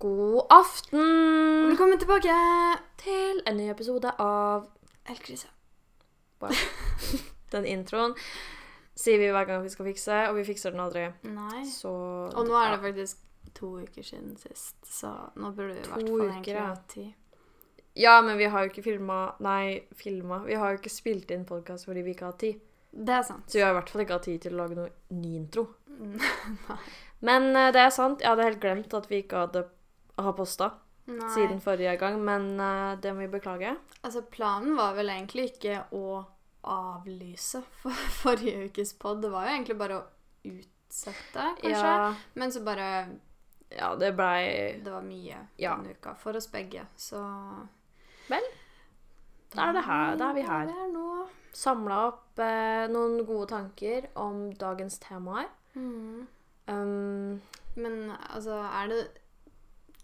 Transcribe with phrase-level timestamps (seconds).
[0.00, 2.32] God aften Velkommen tilbake!
[2.96, 4.62] til en ny episode av
[5.04, 5.48] Elkrise.
[6.40, 6.54] wow.
[7.52, 8.14] Den introen
[8.96, 11.02] sier vi hver gang vi skal fikse, og vi fikser den aldri.
[11.28, 11.66] Nei.
[11.68, 11.90] Så
[12.32, 13.20] Og nå er det faktisk
[13.58, 17.10] to uker siden sist, så nå burde vi i hvert fall egentlig ha tid.
[18.00, 20.38] Ja, men vi har jo ikke filma Nei, filma.
[20.46, 22.62] Vi har jo ikke spilt inn podkast fordi vi ikke har tid.
[22.90, 23.44] Det er sant.
[23.52, 24.88] Så vi har i hvert fall ikke hatt tid til å lage noe
[25.20, 25.66] ny intro.
[26.70, 26.80] Nei.
[27.20, 28.24] Men eh, det er sant.
[28.24, 29.66] Jeg hadde helt glemt at vi ikke hadde
[30.26, 30.70] har posta
[31.34, 33.72] siden forrige gang, men eh, det må vi beklage.
[34.02, 36.20] Altså, planen var vel egentlig ikke å
[36.70, 39.22] avlyse for forrige ukes pod.
[39.24, 40.06] Det var jo egentlig bare å
[40.50, 41.72] utsette, kanskje.
[41.72, 42.86] Ja, Men så bare
[43.70, 45.76] ja, det blei Det var mye Ja.
[45.76, 47.20] denne uka for oss begge, så
[48.30, 48.46] Vel,
[49.54, 50.16] da er det her.
[50.18, 50.68] Da er vi her.
[50.70, 51.30] Er.
[51.56, 55.48] Samla opp eh, noen gode tanker om dagens temaer.
[55.74, 56.26] Mm.
[56.70, 57.40] Um,
[57.74, 59.00] Men altså, er det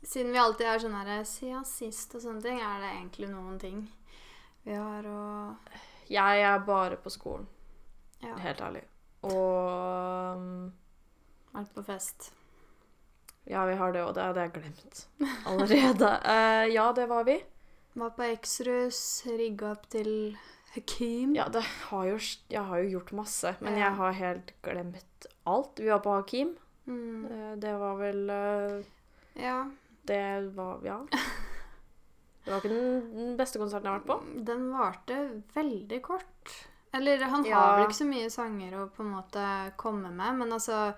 [0.07, 3.57] Siden vi alltid er sånn her siden sist og sånne ting, er det egentlig noen
[3.63, 3.81] ting
[4.67, 5.21] vi har å
[6.11, 7.47] jeg er bare på skolen,
[8.23, 8.83] Ja, helt ærlig.
[9.27, 10.73] Og um,
[11.55, 12.29] vært på fest.
[13.51, 15.01] ja, vi har det, og det hadde jeg glemt
[15.51, 16.11] allerede.
[16.23, 17.41] uh, ja, det var vi.
[17.99, 20.37] Var på Exrus, rigga opp til
[20.77, 21.35] Hakeem.
[21.35, 22.19] Ja, det har jo,
[22.53, 23.87] jeg har jo gjort masse, men Ja.
[23.89, 25.79] jeg har helt glemt alt.
[25.83, 26.55] Vi var på Hakim.
[26.87, 27.27] Mm.
[27.27, 28.85] Uh, det var vel uh,
[29.43, 29.65] Ja.
[30.07, 31.01] Det var Ja.
[32.47, 34.21] Det var ikke den beste konserten jeg har vært på.
[34.47, 35.17] Den varte
[35.57, 36.53] veldig kort.
[36.95, 37.77] Eller han har Ja.
[37.77, 40.95] vel ikke så mye sanger å på en måte komme med, men altså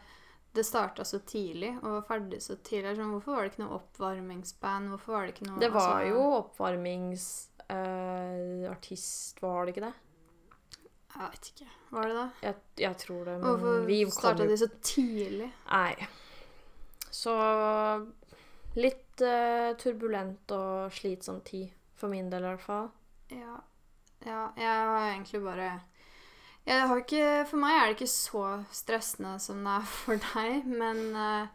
[0.55, 2.97] det starta så tidlig og var ferdig så tidlig.
[2.99, 4.89] Sånn, hvorfor var det ikke noe oppvarmingsband?
[4.93, 9.95] Hvorfor var det ikke noe Det var altså, jo oppvarmingsartist, var det ikke det?
[11.19, 11.69] Jeg vet ikke.
[11.91, 12.31] Var det det?
[12.43, 15.51] Jeg, jeg tror det, men Hvorfor starta de så tidlig?
[15.71, 15.95] Nei.
[17.11, 17.33] Så
[18.77, 21.71] litt uh, turbulent og slitsom tid.
[21.99, 22.91] For min del, i hvert fall.
[23.35, 23.57] Ja.
[24.27, 24.43] ja.
[24.57, 25.71] Jeg har egentlig bare
[26.69, 28.43] jeg har ikke, For meg er det ikke så
[28.77, 31.49] stressende som det er for deg, men uh,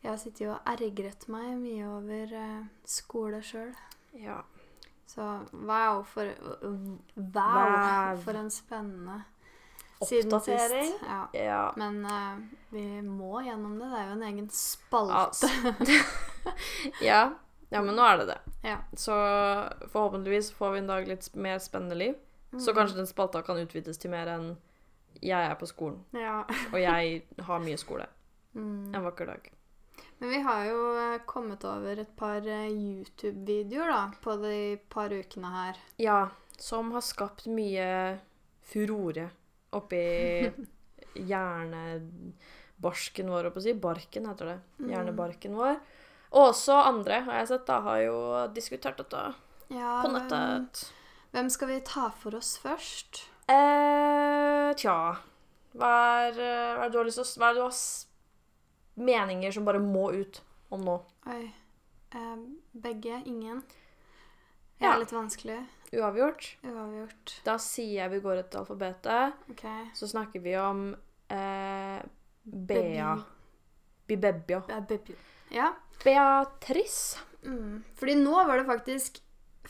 [0.00, 3.74] jeg har sittet og ergret meg mye over uh, skole sjøl.
[4.16, 4.40] Ja.
[5.06, 5.22] Så
[5.52, 6.32] wow for
[7.14, 9.20] Wow, for en spennende
[10.00, 10.92] Oppdatering.
[11.06, 11.20] Ja.
[11.32, 11.72] Ja.
[11.76, 12.40] Men uh,
[12.72, 13.90] vi må gjennom det.
[13.92, 15.26] Det er jo en egen spalte.
[15.26, 15.52] Altså.
[17.10, 17.22] ja.
[17.70, 18.38] ja, men nå er det det.
[18.68, 18.76] Ja.
[18.96, 19.12] Så
[19.92, 22.14] forhåpentligvis får vi en dag litt mer spennende liv.
[22.54, 22.76] Så Mm.
[22.76, 24.56] kanskje den spalta kan utvides til mer enn
[25.22, 26.44] jeg er på skolen, Ja.
[26.72, 28.06] og jeg har mye skole.
[28.54, 28.94] Mm.
[28.94, 29.50] En vakker dag.
[30.20, 35.10] Men vi har jo eh, kommet over et par eh, YouTube-videoer da, på de par
[35.10, 35.80] ukene her.
[35.98, 36.28] Ja,
[36.58, 38.18] som har skapt mye
[38.62, 39.30] furore
[39.74, 39.98] oppi
[41.94, 43.74] hjernebarsken vår, holdt på å si.
[43.74, 44.58] Barken heter det.
[44.80, 44.88] Mm.
[44.92, 45.76] Hjernebarken vår.
[46.34, 48.16] Og også andre, har jeg sett, da, har jo
[48.56, 49.20] diskutert dette
[49.70, 50.80] Ja, på nettet.
[51.32, 53.22] hvem skal vi ta for oss først?
[53.48, 54.96] Eh, tja
[55.74, 55.90] hva
[56.28, 57.78] er, hva er det du har lyst til Hva er det du har
[59.04, 60.38] meninger som bare må ut
[60.70, 60.94] om nå?
[61.26, 61.48] Oi.
[62.14, 62.36] Eh,
[62.78, 63.22] begge?
[63.26, 63.62] Ingen?
[64.78, 64.92] Det Ja.
[64.94, 65.58] er litt vanskelig.
[65.94, 66.56] Uavgjort?
[66.64, 67.34] Uavgjort.
[67.44, 69.34] Da sier jeg vi går etter alfabetet.
[69.50, 69.84] Okay.
[69.94, 70.94] Så snakker vi om
[71.30, 72.02] eh,
[72.44, 73.16] Bea.
[74.06, 74.22] Baby.
[74.22, 74.62] Bibebia.
[75.50, 75.72] Ja.
[76.04, 77.18] Beatrice.
[77.44, 77.82] Mm.
[78.00, 79.20] Fordi nå var det faktisk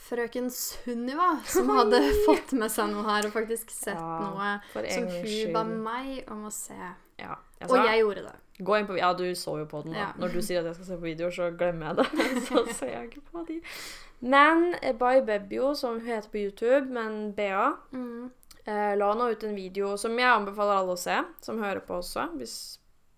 [0.05, 5.07] frøken Sunniva som hadde fått med seg noe her, og faktisk sett Ja, noe som
[5.09, 6.75] hun ba meg om å se.
[7.19, 8.33] Ja, jeg Og jeg gjorde det.
[8.65, 9.93] Gå inn på Ja, du så jo på den.
[9.95, 9.99] da.
[9.99, 10.09] Ja.
[10.19, 12.27] Når du sier at jeg skal se på videoer, så glemmer jeg det.
[12.47, 13.59] så ser jeg ikke på de.
[14.35, 18.31] Men eh, By Bebio, som hun heter på YouTube, men Bea, Mm.
[18.65, 21.97] eh, la nå ut en video som jeg anbefaler alle å se, som hører på
[21.99, 22.29] også.
[22.39, 22.55] Hvis,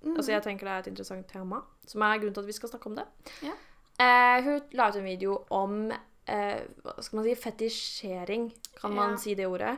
[0.03, 0.15] Mm.
[0.15, 2.69] altså Jeg tenker det er et interessant tema, som er grunnen til at vi skal
[2.69, 3.05] snakke om det.
[3.43, 3.55] Ja.
[3.97, 9.17] Eh, hun la ut en video om eh, hva skal man si, fetisjering, kan man
[9.17, 9.77] si det ordet,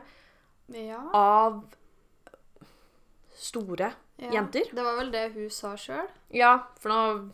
[0.76, 1.00] ja.
[1.16, 1.62] av
[3.40, 4.32] store ja.
[4.32, 4.68] jenter.
[4.72, 6.08] Det var vel det hun sa sjøl.
[6.36, 7.30] Ja, for nå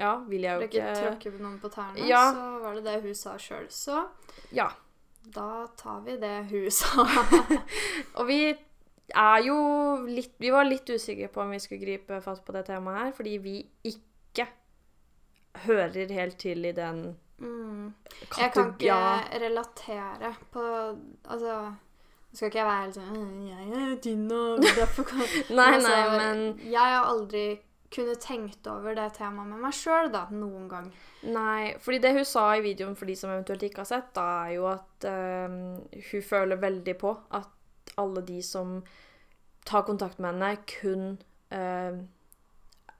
[0.00, 2.22] ja, vil jeg jo ikke ikke tråkke noen på tærne, Ja.
[2.32, 3.66] så var det det hun sa sjøl.
[3.68, 4.06] Så
[4.52, 4.70] Ja.
[5.34, 7.04] da tar vi det hun sa.
[8.18, 8.56] Og vi
[9.16, 9.56] er jo
[10.06, 13.12] litt Vi var litt usikre på om vi skulle gripe fatt på det temaet her,
[13.16, 13.56] fordi vi
[13.90, 14.46] ikke
[15.66, 17.10] hører helt til i den
[17.40, 17.94] Mm.
[18.36, 18.96] Jeg kan ikke
[19.40, 20.62] relatere på
[21.24, 25.22] Altså Nå skal ikke jeg være helt sånn «Øh, Jeg er tynn og derfor kan
[25.48, 27.44] Nei, altså, nei, men Jeg har aldri
[27.90, 30.20] kunne tenkt over det temaet med meg sjøl, da.
[30.30, 30.92] Noen gang.
[31.26, 34.26] Nei, fordi det hun sa i videoen for de som eventuelt ikke har sett, da
[34.44, 35.56] er jo at øh,
[36.12, 37.48] hun føler veldig på at
[37.98, 38.82] alle de som
[39.66, 41.18] tar kontakt med henne, kun
[41.50, 41.98] eh,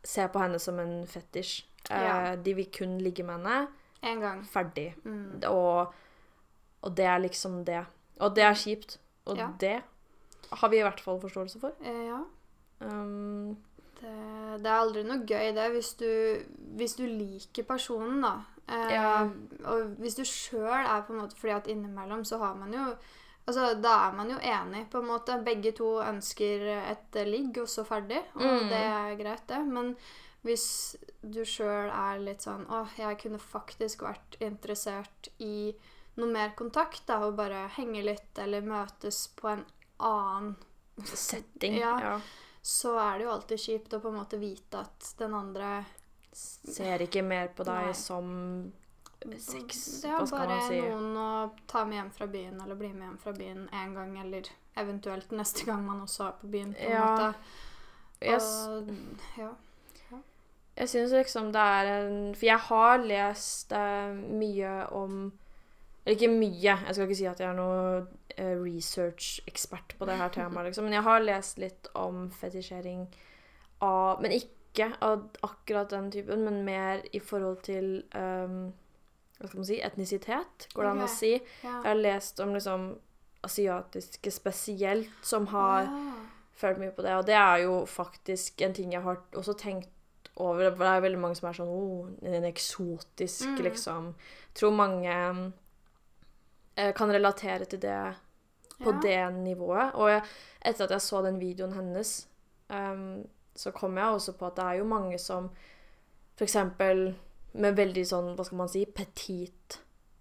[0.05, 1.65] ser på henne som en fetisj.
[1.91, 2.37] Eh, Ja.
[2.37, 3.69] De vil kun ligge med henne.
[4.03, 4.45] En gang.
[4.49, 4.95] Ferdig.
[5.05, 5.43] Mm.
[5.49, 5.93] Og,
[6.83, 7.85] og det er liksom det.
[8.21, 8.99] Og det er kjipt.
[9.27, 9.49] Og Ja.
[9.61, 9.83] det
[10.53, 11.73] har vi i hvert fall forståelse for.
[11.85, 12.21] Eh, ja.
[12.81, 13.57] Um,
[14.01, 14.09] Det,
[14.63, 16.07] det er aldri noe gøy, det, hvis du,
[16.79, 18.31] hvis du liker personen, da.
[18.69, 19.29] Eh, Ja.
[19.65, 22.95] Og hvis du sjøl er på en måte Fordi at innimellom så har man jo
[23.51, 25.37] Altså, Da er man jo enig, på en måte.
[25.45, 28.23] Begge to ønsker et ligg, og så ferdig.
[28.37, 28.69] Og Mm.
[28.71, 29.61] det er greit, det.
[29.67, 29.97] Men
[30.45, 35.75] hvis du sjøl er litt sånn Å, jeg kunne faktisk vært interessert i
[36.17, 39.65] noe mer kontakt, da, og bare henge litt, eller møtes på en
[40.01, 40.57] annen
[41.05, 41.75] setting.
[41.79, 41.99] Ja.
[42.01, 42.21] Ja.
[42.63, 45.85] så er det jo alltid kjipt å på en måte vite at den andre
[46.33, 47.93] Ser ikke mer på deg Nei.
[47.95, 48.73] som
[49.39, 50.01] sex.
[50.03, 50.81] Det er Hva skal bare man si?
[50.81, 51.31] noen å
[51.69, 54.43] ta med hjem fra byen, eller bli med hjem fra byen en gang, eller
[54.81, 57.05] eventuelt neste gang man også er på byen, på en Ja.
[57.07, 57.35] måte.
[58.21, 58.89] Og,
[59.39, 59.51] ja.
[60.77, 65.33] jeg syns liksom det er en For jeg har lest eh, mye om
[66.05, 68.07] Eller ikke mye, jeg skal ikke si at jeg er noe
[68.37, 73.07] eh, research-ekspert på det her temaet, liksom, men jeg har lest litt om fetisjering
[73.81, 78.73] av Men ikke av akkurat den typen, men mer i forhold til um,
[79.41, 81.31] Hva skal man si etnisitet, går det an å si.
[81.65, 81.71] ja.
[81.83, 82.99] Jeg har lest om liksom
[83.43, 86.13] asiatiske spesielt, som har Ja.
[86.55, 87.15] følt mye på det.
[87.17, 89.89] Og det er jo faktisk en ting jeg har også tenkt
[90.37, 90.71] over.
[90.77, 93.63] For det er veldig mange som er sånn oh, en eksotisk, Mm.
[93.63, 94.15] liksom.
[94.55, 95.53] Tror mange
[96.77, 98.15] eh, kan relatere til det
[98.83, 99.01] på Ja.
[99.01, 99.95] det nivået.
[99.95, 100.23] Og jeg,
[100.63, 102.27] etter at jeg så den videoen hennes,
[102.71, 105.51] um, så kom jeg også på at det er jo mange som
[106.37, 107.15] for eksempel
[107.55, 109.81] med veldig sånn, hva skal man si, petit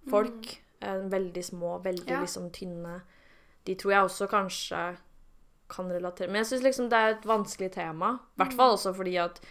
[0.10, 0.56] folk.
[0.82, 1.10] Mm.
[1.12, 2.08] veldig små, veldig.
[2.08, 2.22] Ja.
[2.22, 3.02] liksom tynne.
[3.66, 4.98] De tror jeg også kanskje
[5.70, 8.14] kan relatere Men jeg syns liksom det er et vanskelig tema.
[8.38, 8.58] I hvert Mm.
[8.58, 9.42] fall også fordi at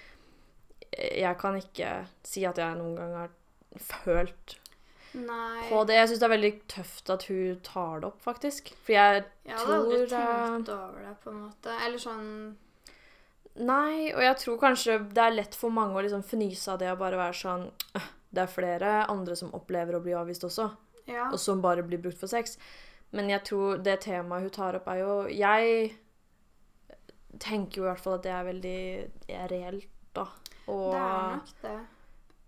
[0.97, 3.29] jeg kan ikke si at jeg noen gang har
[3.79, 4.57] følt
[5.15, 5.69] Nei.
[5.71, 5.95] på det.
[5.97, 8.73] Jeg syns det er veldig tøft at hun tar det opp, faktisk.
[8.83, 11.77] For jeg Jeg hadde aldri tror, eh, tenkt over det, på en måte.
[11.85, 12.57] Eller sånn
[13.58, 16.90] Nei, og jeg tror kanskje det er lett for mange å liksom fnyse av det
[16.93, 17.64] og bare være sånn
[17.96, 20.70] «Øh, Det er flere andre som opplever å bli avvist også,
[21.08, 21.31] Ja.
[21.32, 22.58] og som bare blir brukt for sex.
[23.10, 25.94] Men jeg tror det temaet hun tar opp, er jo Jeg
[27.40, 30.26] tenker jo i hvert fall at det er veldig er reelt, da.
[30.69, 31.87] Og Det er nok det.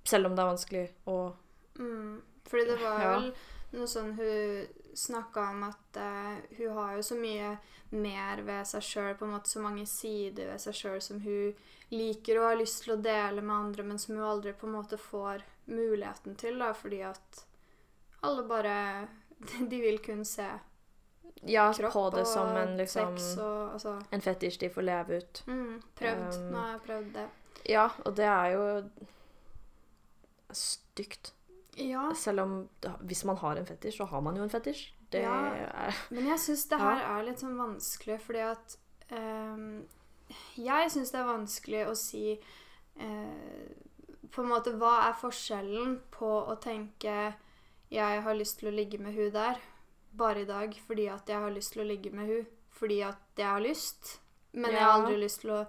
[0.04, 1.32] selv om det er vanskelig å
[1.78, 2.20] Mm.
[2.44, 3.20] Fordi det var Ja.
[3.20, 3.32] vel
[3.72, 4.66] noe sånn hun
[5.00, 7.54] snakka om at uh, hun har jo så mye
[7.90, 11.54] mer ved seg sjøl, på en måte så mange sider ved seg sjøl som hun
[11.90, 14.76] liker og har lyst til å dele med andre, men som hun aldri på en
[14.76, 17.44] måte får muligheten til, da, fordi at
[18.26, 18.76] alle bare
[19.70, 20.46] De vil kun se
[21.48, 25.20] Ja, kropp på det som en liksom sex og altså En fetisj de får leve
[25.22, 25.42] ut.
[25.46, 26.34] mm, Prøvd.
[26.36, 27.28] Um, Nå har jeg prøvd det.
[27.72, 28.66] Ja, og det er jo
[30.52, 31.32] stygt.
[31.76, 32.68] Ja, Selv om
[33.06, 34.92] hvis man har en fetisj, så har man jo en fetisj.
[35.12, 35.54] Det Ja.
[35.54, 38.76] er Men jeg syns det her er litt sånn vanskelig, fordi at
[39.10, 39.86] um,
[40.56, 42.38] Jeg syns det er vanskelig å si
[43.00, 43.66] uh,
[44.30, 47.34] På en måte Hva er forskjellen på å tenke
[47.90, 49.58] Jeg har lyst til å ligge med hun der
[50.16, 52.46] bare i dag fordi at jeg har lyst til å ligge med hun
[52.80, 54.20] fordi at jeg har lyst,
[54.52, 55.66] men jeg har aldri lyst til å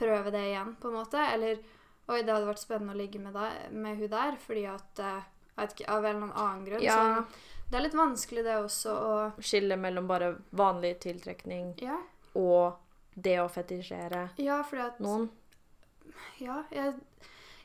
[0.00, 1.20] prøve det igjen, på en måte.
[1.34, 1.60] Eller
[2.10, 5.26] Oi, det hadde vært spennende å ligge med, deg, med hun der fordi at eh,
[5.60, 6.82] ikke, Av en eller annen grunn.
[6.82, 6.96] Ja.
[6.96, 12.00] Så det er litt vanskelig, det også, å skille mellom bare vanlig tiltrekning Ja,
[12.34, 12.80] og
[13.14, 15.28] det å fetisjere ja fordi at noen.
[16.42, 16.96] Ja, jeg,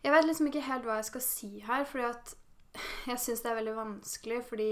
[0.04, 2.36] jeg vet liksom ikke helt hva jeg skal si her, fordi at
[3.10, 4.70] jeg syns det er veldig vanskelig, fordi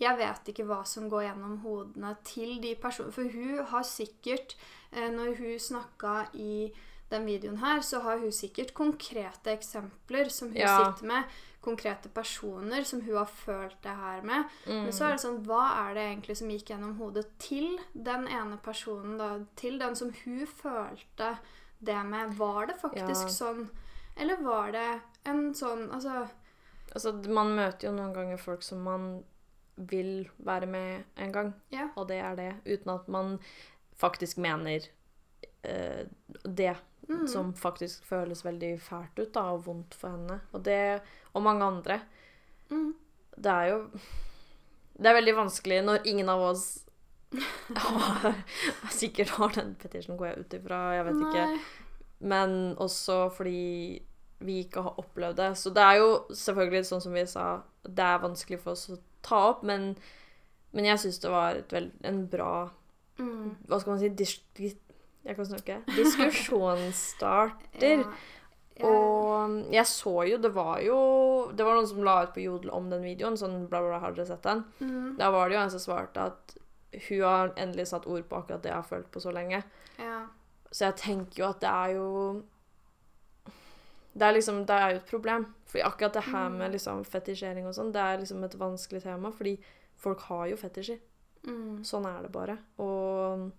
[0.00, 3.14] jeg vet ikke hva som går gjennom hodene til de personene.
[3.14, 4.56] For hun har sikkert,
[4.90, 6.72] eh, når hun snakka i
[7.10, 10.92] den videoen her, så har hun sikkert konkrete eksempler som hun Ja.
[10.92, 11.24] sitter med.
[11.60, 14.44] Konkrete personer som hun har følt det her med.
[14.66, 14.82] Mm.
[14.84, 18.26] Men så er det sånn, hva er det egentlig som gikk gjennom hodet til den
[18.28, 19.38] ene personen, da?
[19.56, 21.38] Til den som hun følte
[21.82, 22.34] det med?
[22.36, 23.28] Var det faktisk Ja.
[23.28, 23.68] sånn?
[24.16, 26.28] Eller var det en sånn Altså
[26.94, 29.24] Altså, man møter jo noen ganger folk som man
[29.76, 31.88] vil være med en gang, Ja.
[31.96, 32.54] og det er det.
[32.64, 33.40] Uten at man
[33.98, 34.80] faktisk mener
[35.64, 36.04] eh,
[36.44, 37.26] det Mm.
[37.28, 40.38] som faktisk føles veldig fælt ut da, og vondt for henne.
[40.56, 41.02] Og det,
[41.34, 41.98] og mange andre.
[42.70, 42.94] Mm.
[43.36, 43.90] Det er jo
[44.96, 46.84] Det er veldig vanskelig når ingen av oss
[47.76, 48.34] har,
[48.90, 50.78] sikkert har den fetisjen, går jeg ut ifra.
[50.94, 51.46] Jeg vet ikke.
[52.20, 54.00] Men også fordi
[54.38, 55.50] vi ikke har opplevd det.
[55.58, 58.96] Så det er jo selvfølgelig sånn som vi sa, det er vanskelig for oss å
[59.20, 59.96] ta opp, men,
[60.72, 62.70] men jeg syns det var et vel, en bra
[63.14, 63.52] Mm.
[63.70, 64.32] Hva skal man si dis,
[65.24, 65.82] Jeg kan snakke.
[65.96, 68.04] Diskusjonsstarter.
[68.74, 68.82] Ja.
[68.82, 68.88] Ja.
[68.90, 70.96] Og jeg så jo Det var jo
[71.54, 73.36] Det var noen som la ut på Jodel om den videoen.
[73.38, 74.64] Sånn bla, bla, bla, har dere sett den?
[74.80, 76.56] mm, Da var det jo en som svarte at
[77.08, 79.62] hun har endelig satt ord på akkurat det jeg har følt på så lenge.
[79.98, 80.24] ja.
[80.74, 82.42] Så jeg tenker jo at det er jo
[84.18, 85.46] Det er liksom Det er jo et problem.
[85.70, 86.72] Fordi akkurat det her med Mm.
[86.72, 89.30] liksom fetisjering og sånn, det er liksom et vanskelig tema.
[89.30, 89.58] Fordi
[89.96, 90.98] folk har jo fetisjer.
[91.46, 91.84] Mm.
[91.84, 92.58] Sånn er det bare.
[92.78, 93.52] Og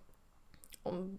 [0.84, 1.18] om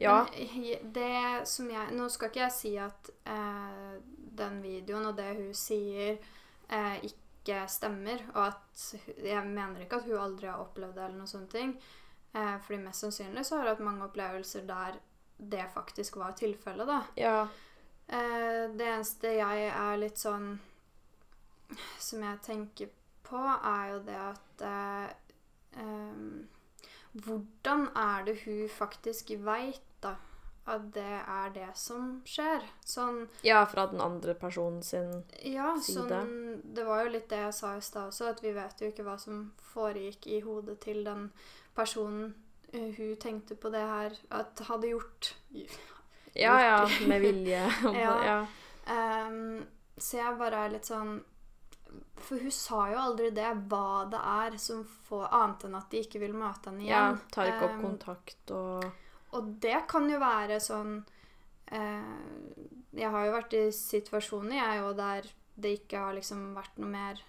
[0.00, 0.26] Ja.
[0.32, 3.96] Men det som jeg Nå skal ikke jeg si at eh,
[4.40, 6.20] den videoen og det hun sier,
[6.68, 8.22] eh, ikke stemmer.
[8.34, 11.74] Og at Jeg mener ikke at hun aldri har opplevd det, eller noen sånne ting.
[12.32, 15.00] Eh, fordi mest sannsynlig så har hun hatt mange opplevelser der
[15.40, 17.00] det faktisk var tilfellet, da.
[17.16, 17.48] Ja.
[18.06, 20.58] Eh, det eneste jeg er litt sånn
[22.02, 22.88] Som jeg tenker
[23.22, 25.12] på, er jo det at eh,
[25.78, 26.48] em,
[27.12, 30.14] Hvordan er det hun faktisk veit, da,
[30.70, 32.62] at det er det som skjer?
[32.86, 36.06] Sånn ja, fra den andre personen sin Ja, Side.
[36.06, 38.92] sånn Det var jo litt det jeg sa i stad også, at vi vet jo
[38.92, 41.30] ikke hva som foregikk i hodet til den
[41.74, 42.34] personen
[42.72, 45.34] eh, hun tenkte på det her at hadde gjort.
[46.34, 47.64] Ja, ja, med vilje.
[48.04, 48.14] Ja.
[48.24, 48.40] ja.
[48.90, 49.66] Um,
[49.98, 51.20] så jeg bare er litt sånn
[52.20, 56.02] For hun sa jo aldri det, hva det er som får Annet enn at de
[56.04, 57.06] ikke vil møte henne ja.
[57.06, 57.22] igjen.
[57.34, 58.84] Tar ikke opp um, kontakt og
[59.38, 62.20] Og det kan jo være sånn uh,
[62.96, 65.30] Jeg har jo vært i situasjoner, jeg òg, der
[65.60, 67.24] det ikke har liksom vært noe mer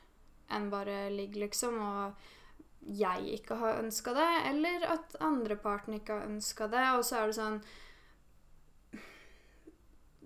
[0.51, 6.29] enn bare ligg, liksom, og jeg ikke har ønska det, eller at andreparten ikke har
[6.29, 7.59] ønska det, og så er det sånn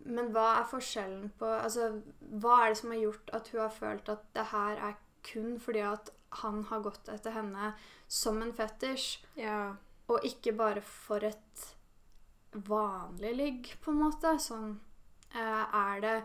[0.06, 1.90] Men hva er forskjellen på Altså,
[2.42, 5.56] hva er det som har gjort at hun har følt at det her er kun
[5.60, 7.72] fordi at han har gått etter henne
[8.08, 9.24] som en fetisj?
[9.40, 9.76] Ja.
[10.12, 11.68] Og ikke bare for et
[12.54, 14.36] vanlig ligg, på en måte.
[14.40, 14.76] Sånn
[15.34, 16.18] eh, Er det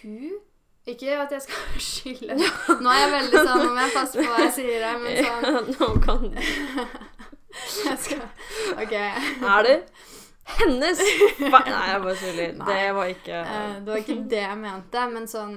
[0.00, 0.38] hun?
[0.86, 4.24] Ikke at jeg skal skylde Nå er jeg veldig sånn Nå må jeg passe på
[4.28, 6.26] hva jeg sier her, men sånn Nå kan
[7.88, 8.24] jeg skal,
[8.82, 8.92] OK.
[8.92, 9.76] Er det
[10.44, 10.98] hennes
[11.40, 12.58] Nei, jeg bare tuller.
[12.66, 15.54] Det var ikke uh, det var ikke det jeg mente, men sånn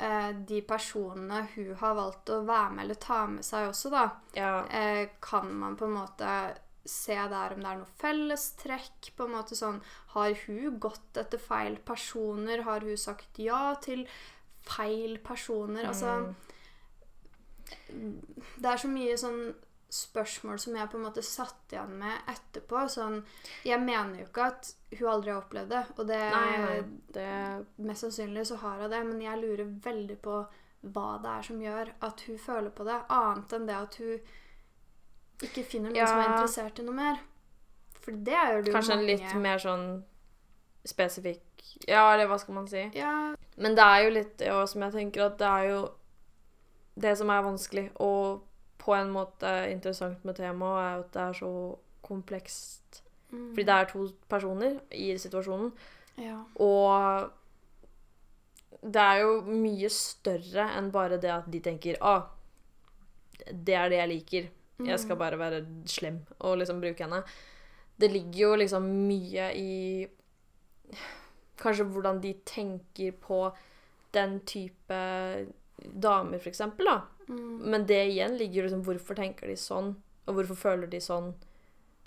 [0.00, 4.06] uh, De personene hun har valgt å være med eller ta med seg også, da,
[4.38, 4.54] Ja.
[4.64, 6.32] uh, kan man på en måte
[6.88, 9.10] se der om det er noe fellestrekk.
[9.16, 9.82] på en måte sånn,
[10.14, 12.62] Har hun gått etter feil personer?
[12.64, 14.06] Har hun sagt ja til
[14.64, 15.84] feil personer?
[15.88, 16.20] Altså
[17.88, 18.14] Mm.
[18.56, 19.40] Det er så mye sånn
[19.88, 22.82] spørsmål som jeg på en måte satt igjen med etterpå.
[22.92, 23.22] Sånn,
[23.64, 26.80] jeg mener jo ikke at hun aldri har opplevd det, og det, Nei.
[27.16, 27.28] Det
[27.88, 30.42] mest sannsynlig så har hun det, men jeg lurer veldig på
[30.94, 34.20] hva det er som gjør at hun føler på det, annet enn det at hun
[35.48, 36.06] ikke finner noen Ja.
[36.06, 37.18] som er interessert i noe mer.
[37.98, 39.06] For det gjør jo Kanskje mange.
[39.06, 39.88] litt mer sånn
[40.88, 41.44] spesifikk
[41.88, 42.84] Ja, eller hva skal man si?
[42.96, 45.80] Ja, Men det er jo litt ja, som jeg tenker at det er jo
[46.98, 48.44] Det som er vanskelig og
[48.78, 51.50] på en måte interessant med temaet, er at det er så
[52.02, 53.02] komplekst.
[53.30, 55.72] mm, Fordi det er to personer i situasjonen,
[56.18, 56.38] ja.
[56.56, 57.30] og
[58.82, 62.22] det er jo mye større enn bare det at de tenker ah,
[63.50, 64.48] det er det jeg liker.
[64.86, 65.18] Jeg skal Mm.
[65.18, 67.22] bare være slem og liksom bruke henne.
[67.98, 70.06] Det ligger jo liksom mye i
[71.58, 73.50] Kanskje hvordan de tenker på
[74.14, 74.98] den type
[76.02, 77.00] damer, for eksempel, da.
[77.28, 79.94] Mm, Men det igjen ligger jo liksom Hvorfor tenker de sånn?
[80.26, 81.34] Og hvorfor føler de sånn?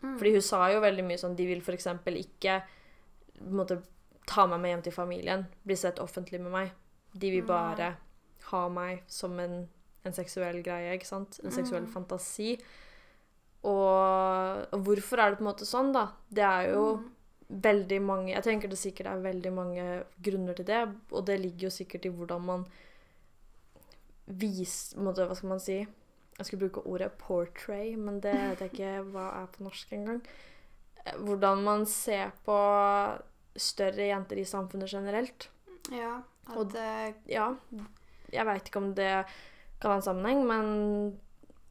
[0.02, 2.62] mm, Fordi hun sa jo veldig mye sånn De vil eksempel ikke
[3.50, 3.82] måte,
[4.28, 5.46] ta meg med hjem til familien.
[5.66, 6.72] Bli sett offentlig med meg.
[7.14, 7.96] De vil bare bare
[8.52, 9.68] ha meg som en,
[10.06, 11.40] en seksuell greie, ikke sant?
[11.44, 11.92] En seksuell Mm.
[11.92, 12.58] fantasi.
[13.64, 16.08] Og, og hvorfor er det på en måte sånn, da?
[16.30, 17.10] Det er jo mm,
[17.62, 19.86] veldig mange Jeg tenker det sikkert er veldig mange
[20.24, 22.66] grunner til det, og det ligger jo sikkert i hvordan man
[24.28, 25.88] på måte, Hva skal man si?
[26.38, 30.22] Jeg skulle bruke ordet 'portray', men det vet jeg ikke hva er på norsk engang.
[31.06, 33.22] Eh, Hvordan man ser på
[33.58, 35.50] større jenter i samfunnet generelt.
[35.92, 36.22] ja.
[36.50, 36.72] At Og-
[37.28, 37.56] Ja,
[38.34, 39.26] jeg veit ikke om det
[39.80, 41.20] kan ha en sammenheng, men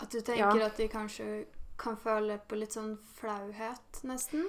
[0.00, 0.66] At du tenker Ja.
[0.66, 1.46] at de kanskje
[1.78, 4.46] kan føle på litt sånn flauhet, nesten?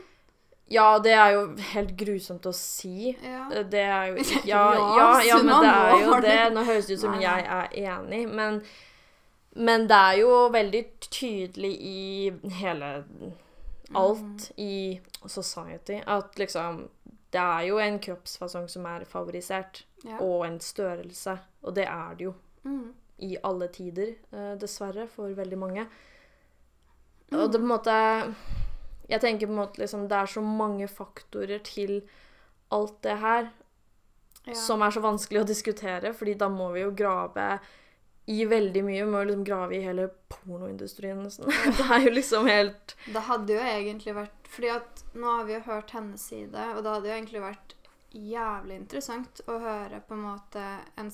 [0.71, 1.41] Ja, det er jo
[1.73, 3.11] helt grusomt å si.
[3.23, 3.43] Ja.
[3.51, 4.15] Eh, Det er jo
[4.47, 4.61] Ja,
[4.97, 6.39] Ja, ja, men det er jo det.
[6.55, 8.61] Nå høres det ut som jeg er enig, men,
[9.55, 12.91] men det er jo veldig tydelig i hele
[13.93, 16.85] alt i society at liksom
[17.31, 19.83] Det er jo en kroppsfasong som er favorisert,
[20.19, 21.37] og en størrelse.
[21.63, 22.93] Og det er det jo Mm.
[23.19, 25.85] i alle tider, eh, dessverre, for veldig mange.
[27.31, 27.95] Og det på en måte
[29.11, 31.97] Jeg tenker på en måte liksom Det er så mange faktorer til
[32.71, 33.49] alt det her
[34.47, 34.53] Ja.
[34.57, 37.59] som er så vanskelig å diskutere, fordi da må vi jo grave
[38.31, 39.03] i veldig mye.
[39.03, 41.45] Vi må jo liksom grave i hele pornoindustrien, nesten.
[41.77, 45.53] Det er jo liksom helt Det hadde jo egentlig vært Fordi at nå har vi
[45.53, 47.75] jo hørt hennes side, og det hadde jo egentlig vært
[48.11, 50.63] jævlig interessant å høre på en måte
[50.99, 51.11] en,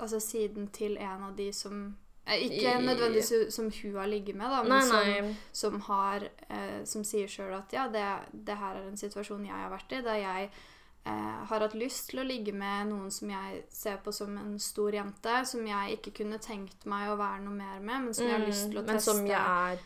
[0.00, 4.50] altså siden til en av de som Ikke I- nødvendigvis som hun har ligget med,
[4.50, 5.36] da, men Nei, som, nei.
[5.52, 9.54] som har eh, Som sier sjøl at ja, det, det her er en situasjon jeg
[9.54, 10.50] har vært i, der jeg
[11.06, 14.58] eh, har hatt lyst til å ligge med noen som jeg ser på som en
[14.58, 18.26] stor jente, som jeg ikke kunne tenkt meg å være noe mer med, men som
[18.26, 19.78] jeg har lyst til å Mm, Men teste som jeg er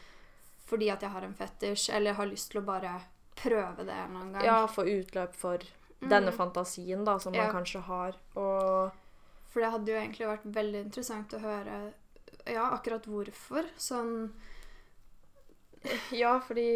[0.70, 2.94] fordi at jeg har en fetisj, eller har lyst til å bare
[3.36, 4.44] prøve det en gang.
[4.44, 5.58] Ja, få utløp for
[6.00, 6.08] Mm.
[6.08, 7.42] denne fantasien da, som Ja.
[7.52, 8.14] man kanskje har.
[8.36, 8.90] Og
[9.52, 11.92] For det hadde jo egentlig vært veldig interessant å høre
[12.52, 13.68] ja, akkurat hvorfor.
[13.80, 14.30] Sånn
[16.12, 16.68] ja, fordi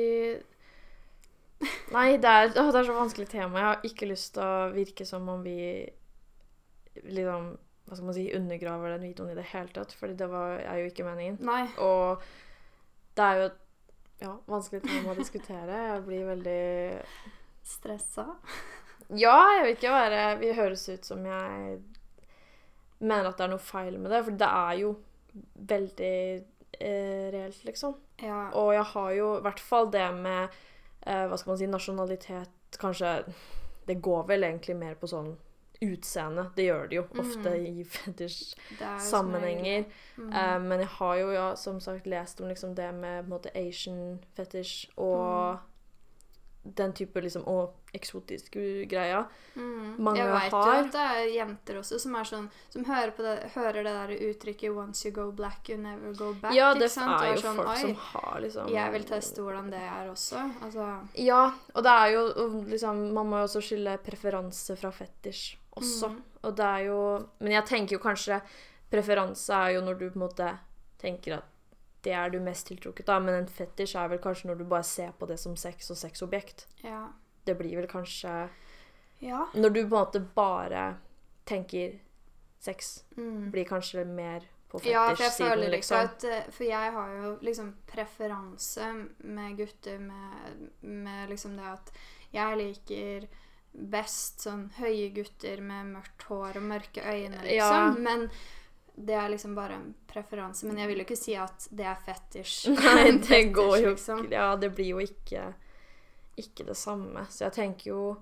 [1.93, 3.61] Nei, det er, å, det er så vanskelig tema.
[3.61, 5.59] Jeg har ikke lyst til å virke som om vi
[7.05, 7.55] liksom
[7.85, 10.81] hva skal man si, undergraver den videoen i det hele tatt, fordi det var, er
[10.81, 11.37] jo ikke meningen.
[11.45, 11.67] Nei.
[11.85, 12.23] Og
[13.17, 13.59] det er jo et
[14.25, 15.81] ja, vanskelig tema å diskutere.
[15.91, 16.63] Jeg blir veldig
[17.65, 18.27] Stressa.
[19.13, 21.75] Ja, jeg vil ikke være Vi høres ut som jeg
[23.05, 24.95] mener at det er noe feil med det, for det er jo
[25.55, 26.45] veldig
[26.81, 27.97] eh, reelt, liksom.
[28.23, 28.51] Ja.
[28.55, 30.49] Og jeg har jo i hvert fall det med
[31.07, 32.51] eh, hva skal man si, nasjonalitet
[32.81, 33.11] Kanskje
[33.87, 35.35] Det går vel egentlig mer på sånn
[35.85, 36.47] utseende.
[36.57, 37.67] Det gjør det jo ofte mm.
[37.67, 39.85] i fetisj det er jo som sammenhenger.
[39.85, 40.33] regel- Mhm.
[40.33, 43.31] Eh, men jeg har jo ja, som sagt lest om liksom det med på en
[43.35, 45.59] måte Asian fetish og
[46.65, 49.25] den type liksom Og eksotiske greia.
[49.55, 49.97] mm.
[50.03, 53.23] mange Jeg veit jo at det er jenter også som er sånn Som hører på
[53.23, 56.55] det, hører det der uttrykket 'once you go black, you never go back'.
[56.55, 57.21] Ja, det sant?
[57.23, 60.51] Er jo sånn, folk «Oi, som har liksom Jeg vil teste hvordan det er også.
[60.63, 62.23] Altså Ja, og det er jo
[62.67, 66.09] liksom Man må jo også skille preferanse fra fetisj også.
[66.09, 66.23] Mm.
[66.45, 68.41] Og det er jo Men jeg tenker jo kanskje
[68.91, 70.59] Preferanse er jo når du på en måte
[70.99, 71.54] tenker at
[72.05, 74.85] det er du mest tiltrukket av, men en fetisj er vel kanskje når du bare
[74.87, 76.67] ser på det som sex og sexobjekt.
[76.85, 77.07] Ja.
[77.45, 78.49] Det blir vel kanskje
[79.25, 79.47] Ja.
[79.55, 80.97] Når du på en måte bare
[81.47, 81.99] tenker
[82.61, 83.51] sex, Mm.
[83.53, 84.41] blir kanskje mer
[84.71, 85.97] på fetisj-siden, ja, liksom.
[86.01, 88.89] at eh, For jeg har jo liksom preferanse
[89.23, 91.93] med gutter med, med liksom det at
[92.33, 93.29] jeg liker
[93.73, 97.55] best sånn høye gutter med mørkt hår og mørke øyne, liksom.
[97.55, 97.95] Ja.
[97.99, 98.29] Men
[98.97, 100.67] det er liksom bare en preferanse.
[100.67, 102.69] Men jeg vil jo ikke si at det er fetisj.
[102.79, 104.29] Nei, det fetish, går jo liksom.
[104.33, 105.53] Ja, det blir jo ikke
[106.37, 107.27] ikke det samme.
[107.31, 108.17] Så jeg tenker jo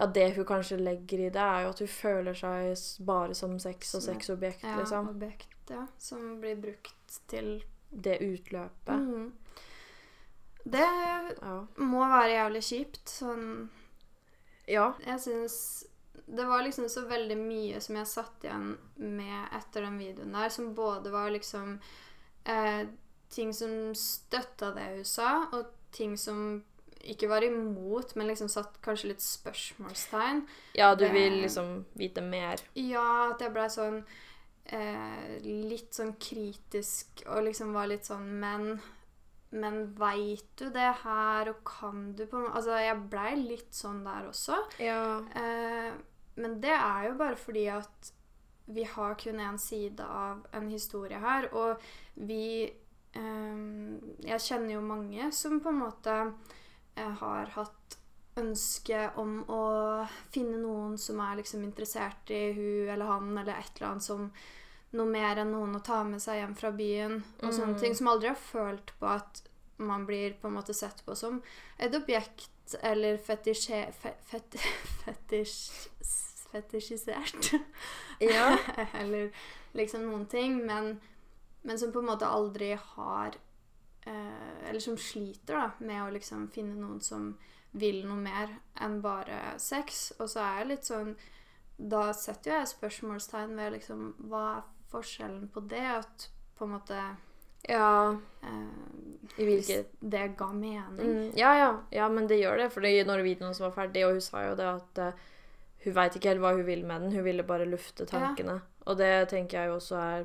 [0.00, 3.58] Ja, det hun kanskje legger i det, er jo at hun føler seg bare som
[3.60, 5.08] sex og sexobjekt, Ja, liksom.
[5.12, 5.82] objekt, ja.
[5.98, 8.88] Som blir brukt til Det utløpet.
[8.96, 9.32] Mm.
[10.64, 10.80] Det
[11.42, 11.66] Ja.
[11.76, 13.08] må være jævlig kjipt.
[13.08, 13.68] Sånn
[14.68, 14.92] ja.
[15.06, 15.84] Jeg syns
[16.30, 20.52] Det var liksom så veldig mye som jeg satt igjen med etter den videoen der,
[20.54, 21.76] som både var liksom
[22.44, 22.82] eh,
[23.30, 26.60] ting som støtta det hun sa, og ting som
[27.00, 30.42] ikke var imot, men liksom satt kanskje litt spørsmålstegn.
[30.76, 32.60] Ja, du vil liksom vite mer.
[32.76, 34.02] Ja, at jeg blei sånn
[34.68, 38.74] eh, Litt sånn kritisk og liksom var litt sånn Men
[39.50, 44.28] men veit du det her, og kan du på Altså, jeg blei litt sånn der
[44.28, 44.60] også.
[44.78, 45.00] Ja.
[45.34, 45.90] Eh,
[46.40, 48.12] men det er jo bare fordi at
[48.70, 51.80] vi har kun én side av en historie her, og
[52.14, 53.62] vi eh,
[54.26, 56.16] Jeg kjenner jo mange som på en måte
[56.96, 57.96] eh, har hatt
[58.38, 59.62] ønske om å
[60.30, 64.28] finne noen som er liksom interessert i hun eller han eller et eller annet som
[64.94, 67.80] noe mer enn noen å ta med seg hjem fra byen, og sånne Mm.
[67.80, 67.94] ting.
[67.94, 69.42] Som aldri har følt på at
[69.78, 71.42] man blir på en måte sett på som
[71.78, 73.92] et objekt eller fetisje...
[73.92, 74.56] Fe, fet,
[75.04, 75.88] fetisj,
[76.52, 77.52] fetisjisert.
[78.20, 78.50] Ja.
[79.00, 79.30] eller
[79.72, 80.58] liksom noen ting.
[80.66, 81.00] Men,
[81.62, 83.38] men som på en måte aldri har
[84.04, 87.30] eh, Eller som sliter da, med å liksom finne noen som
[87.72, 90.10] vil noe mer enn bare sex.
[90.18, 91.14] Og så er jeg litt sånn
[91.80, 95.86] Da setter jo jeg spørsmålstegn ved liksom Hva er forskjellen på det?
[96.02, 97.00] At på en måte
[97.68, 98.16] ja.
[98.44, 101.08] eh, I hvilket det ga mening.
[101.08, 101.72] mm, Ja, ja.
[101.90, 102.70] Ja, men det gjør det.
[102.72, 105.28] For når videoen var ferdig, og hun sa jo det at eh,
[105.84, 107.12] hun veit ikke helt hva hun vil med den.
[107.12, 108.60] Hun ville bare lufte tankene.
[108.86, 110.24] Og det tenker jeg jo også er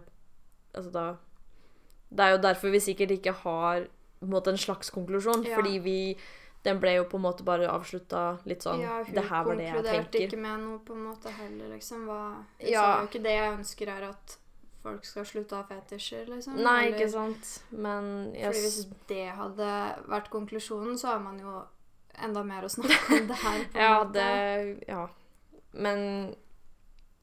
[0.76, 1.16] Altså da
[2.12, 3.86] Det er jo derfor vi sikkert ikke har
[4.20, 5.44] på en måte en slags konklusjon.
[5.46, 5.56] Ja.
[5.56, 6.18] Fordi vi
[6.64, 9.56] Den ble jo på en måte bare avslutta litt sånn ja, hun Det her var
[9.56, 12.06] det jeg konkluderte ikke med noe på en måte heller, liksom.
[12.08, 12.22] Hva,
[12.60, 12.82] hun Ja.
[12.82, 14.38] sa jo ikke det jeg ønsker er at
[14.82, 16.56] folk skal slutte å ha fetisjer, liksom.
[16.58, 17.64] Nei, eller- ikke sant.
[17.72, 19.70] Men jeg Fordi hvis det hadde
[20.10, 21.64] vært konklusjonen, så har man jo
[22.24, 23.66] enda mer å snakke om det her.
[23.76, 24.14] Ja, måte.
[24.14, 25.08] det Ja.
[25.76, 26.36] Men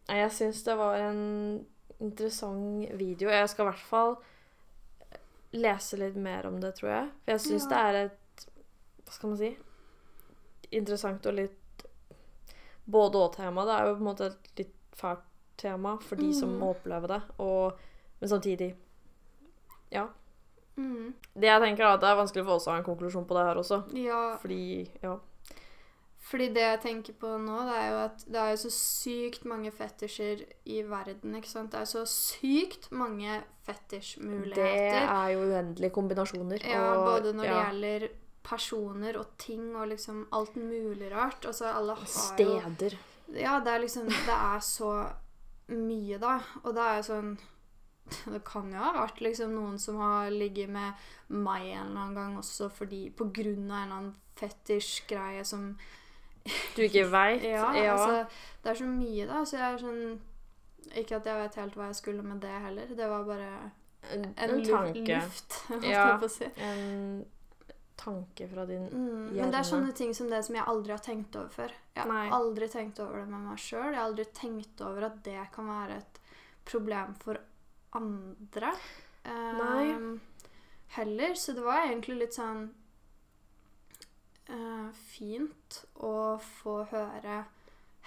[0.08, 1.20] jeg syns det var en
[2.02, 3.30] interessant video.
[3.32, 4.16] Jeg skal i hvert fall
[5.52, 7.10] lese litt mer om det, tror jeg.
[7.24, 7.68] For jeg syns Ja.
[7.68, 8.46] det er et
[9.04, 9.56] Hva skal man si?
[10.72, 11.82] Interessant og litt
[12.88, 13.64] både-og-tema.
[13.66, 15.26] Det er jo på en måte et litt fælt
[15.58, 16.58] tema for de som Mhm.
[16.58, 17.76] må oppleve det, og,
[18.20, 18.74] men samtidig
[19.92, 20.08] Ja.
[20.76, 21.12] Mm.
[21.34, 23.34] Det jeg tenker er at det er vanskelig for oss å ha en konklusjon på
[23.36, 23.82] det her også.
[23.94, 25.18] Ja, Fordi Ja.
[26.32, 29.44] Fordi det jeg tenker på nå, det er jo at det er jo så sykt
[29.48, 31.74] mange fetisjer i verden, ikke sant?
[31.74, 36.64] Det er så sykt mange Det er jo uendelige kombinasjoner.
[36.64, 37.52] Ja, og- både når ja.
[37.52, 38.08] det gjelder
[38.42, 41.44] personer og ting og liksom alt mulig rart.
[41.46, 42.96] Altså, alle har jo Steder.
[43.36, 45.12] Ja, det er liksom Det er så
[45.68, 46.38] mye, da.
[46.64, 47.38] Og det er jo sånn
[48.32, 50.92] Det kan jo ha vært liksom noen som har ligget med
[51.28, 55.76] meg en eller annen gang også fordi På grunn av en eller annen fetisj-greie som
[56.76, 57.44] Du ikke veit?
[57.54, 58.24] Ja, altså
[58.62, 59.42] Det er så mye, da.
[59.44, 60.20] Så jeg er sånn
[60.98, 62.86] Ikke at jeg vet helt hva jeg skulle med det heller.
[62.98, 63.50] Det var bare
[64.10, 65.04] en, en, tanke.
[65.22, 65.60] luft,
[65.92, 66.18] Ja.
[66.28, 66.48] si.
[66.58, 67.24] En
[68.02, 70.98] tanke fra din Mm, men det er sånne ting som det som jeg aldri har
[71.04, 71.70] tenkt over før.
[71.94, 72.24] Jeg har Nei.
[72.34, 73.92] aldri tenkt over det med meg sjøl.
[73.92, 76.18] Jeg har aldri tenkt over at det kan være et
[76.66, 77.38] problem for
[77.94, 78.72] andre.
[79.24, 80.20] Ehm,
[80.96, 81.34] heller.
[81.38, 82.72] Så det var egentlig litt sånn
[84.92, 87.44] fint å få høre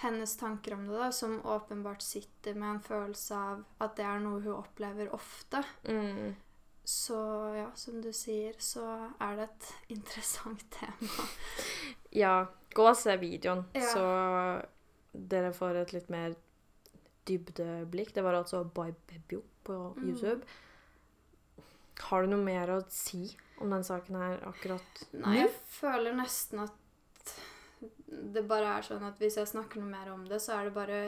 [0.02, 4.18] hennes tanker om det, da, som åpenbart sitter med en følelse av at det er
[4.20, 5.62] noe hun opplever ofte.
[5.88, 6.34] mm,
[6.84, 7.16] Så
[7.56, 8.84] ja, som du sier, så
[9.20, 11.26] er det et interessant tema.
[12.12, 13.88] Ja, gå og se videoen, Ja.
[13.90, 14.04] så
[15.16, 16.36] dere får et litt mer
[17.26, 18.12] dybdeblikk.
[18.14, 20.42] Det var altså By Bebjo på Mm.
[22.00, 25.22] Har du noe mer å si om den saken her akkurat nå?
[25.26, 26.72] Nei, jeg føler nesten at
[28.06, 30.74] det bare er sånn at hvis jeg snakker noe mer om det, så er det
[30.76, 30.98] bare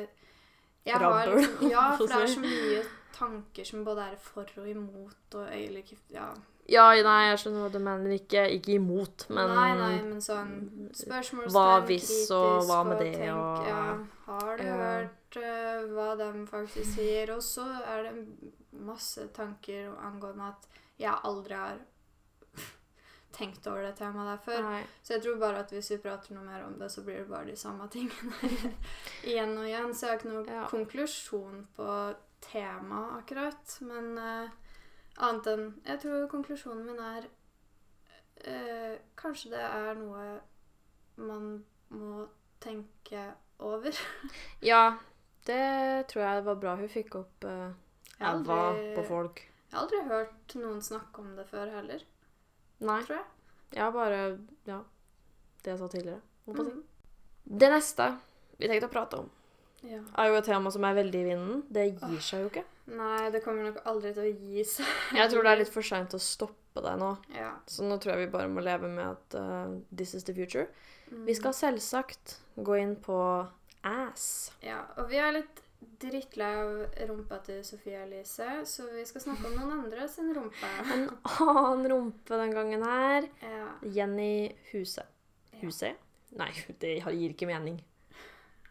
[0.89, 2.83] jeg har liksom, Ja, for det er så mye
[3.19, 6.31] tanker som både er for og imot og egentlig Ja.
[6.69, 8.11] Ja, nei, jeg skjønner hva du mener.
[8.13, 10.51] Ikke, ikke imot, men nei, nei, men sånn
[10.93, 13.85] spørsmålstegn, Hva hvis, og hva med det, tenk, og- Ja,
[14.27, 14.75] har du Ja.
[14.83, 17.33] hørt uh, hva de faktisk sier?
[17.33, 18.27] Og så er det
[18.73, 21.79] masse tanker angående at jeg aldri har
[23.39, 24.63] tenkt over det temaet der før.
[24.67, 24.83] Nei.
[25.03, 27.29] Så jeg tror bare at hvis vi prater noe mer om det, så blir det
[27.31, 28.53] bare de samme tingene
[29.31, 29.95] igjen og igjen.
[29.95, 30.65] Så jeg har ikke noen Ja.
[30.71, 31.89] konklusjon på
[32.49, 33.77] temaet akkurat.
[33.87, 34.51] Men uh,
[35.19, 37.27] annet enn Jeg tror konklusjonen min er
[38.47, 40.29] uh, Kanskje det er noe
[41.19, 42.27] man må
[42.63, 43.25] tenke
[43.59, 43.91] over.
[44.71, 44.99] Ja,
[45.47, 47.71] det tror jeg var bra hun fikk opp uh,
[48.21, 49.43] Aldri- på folk.
[49.71, 52.03] Jeg har aldri hørt noen snakke om det før heller,
[52.81, 53.03] Nei.
[53.03, 53.25] tror jeg.
[53.75, 54.81] Jeg har bare Ja,
[55.63, 56.21] det jeg sa tidligere.
[56.47, 56.55] Mm.
[56.57, 56.83] Mhm.
[57.59, 58.19] Det neste
[58.59, 59.31] vi tenkte å prate om,
[59.83, 60.01] Ja.
[60.17, 61.63] er jo et tema som er veldig i vinden.
[61.71, 62.65] Det gir seg jo ikke.
[62.89, 64.87] Nei, det kommer nok aldri til å gi seg.
[65.15, 67.19] Jeg tror det er litt for seint å stoppe det nå.
[67.35, 67.53] Ja.
[67.67, 70.67] Så nå tror jeg vi bare må leve med at uh, this is the future.
[71.13, 71.25] Mm.
[71.27, 73.49] Vi skal selvsagt gå inn på
[73.85, 74.51] ass.
[74.63, 79.47] Ja, og vi er litt drittlei av rumpa til Sofie Elise, så vi skal snakke
[79.51, 80.71] om noen andre sin rumpe.
[80.95, 81.09] En
[81.47, 83.29] annen rumpe den gangen her.
[83.43, 83.69] Ja.
[83.83, 85.05] Jenny Huse.
[85.53, 85.61] Ja.
[85.63, 85.93] Huse?
[86.39, 86.51] Nei,
[86.83, 87.81] det gir ikke mening.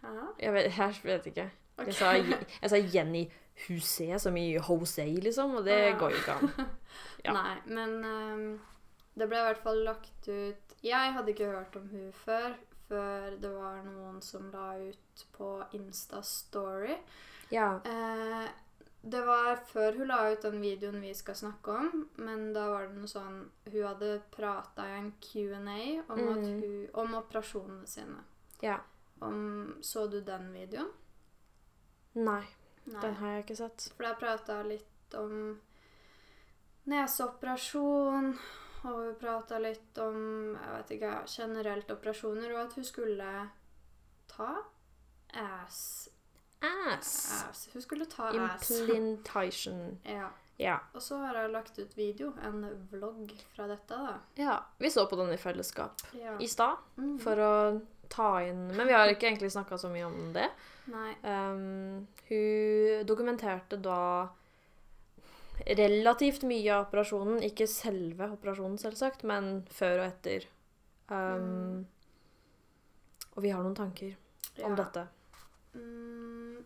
[0.04, 0.28] Ja.
[0.39, 1.48] Jeg vet, jeg vet ikke.
[1.78, 1.91] Okay.
[1.91, 2.13] Jeg sa,
[2.62, 3.26] jeg sa Jenny
[3.67, 5.98] Huse, som i Jose, liksom, og det Ja.
[5.98, 6.52] går jo ikke an.
[7.26, 7.34] ja.
[7.34, 8.48] Nei, men um,
[9.17, 12.54] det ble i hvert fall lagt ut Jeg hadde ikke hørt om hun før,
[12.88, 16.97] før det var noen som la ut på Insta-story.
[17.50, 17.76] Ja.
[17.86, 18.47] Eh,
[19.08, 22.88] det var før hun la ut den videoen vi skal snakke om, men da var
[22.88, 23.38] det noe sånn
[23.71, 28.23] Hun hadde prata i en Q&A om, hun- om operasjonene sine.
[28.62, 28.80] ja.
[29.19, 30.91] Om, så du den videoen?
[32.15, 32.43] Nei,
[32.86, 33.02] Nei.
[33.02, 33.91] den har jeg ikke sett.
[33.97, 35.60] For jeg prata litt om
[36.86, 38.38] neseoperasjon,
[38.84, 40.18] og vi prata litt om
[40.58, 43.32] jeg vet ikke, generelt operasjoner, og at hun skulle
[44.28, 44.50] ta
[45.34, 46.10] ass.
[46.62, 47.10] Ass.
[47.50, 47.70] ass.
[47.74, 48.72] Hun skulle ta ass.
[48.72, 49.98] Implantation.
[50.18, 50.30] Ja.
[50.58, 50.80] Ja.
[50.98, 54.16] Og så har jeg lagt ut video, en vlogg fra dette, da.
[54.42, 54.56] ja.
[54.82, 56.34] Vi så på den i fellesskap Ja.
[56.42, 57.20] i stad Mm.
[57.22, 60.48] for å ta inn Men vi har ikke egentlig snakka så mye om det.
[60.88, 61.13] Nei.
[61.22, 64.30] Um, hun dokumenterte da
[65.65, 67.41] relativt mye av operasjonen.
[67.43, 70.46] Ikke selve operasjonen, selvsagt, men før og etter.
[71.10, 71.86] Um,
[73.38, 74.15] Og vi har noen tanker
[74.63, 74.84] om Ja.
[74.84, 75.08] dette.
[75.76, 76.63] Mm,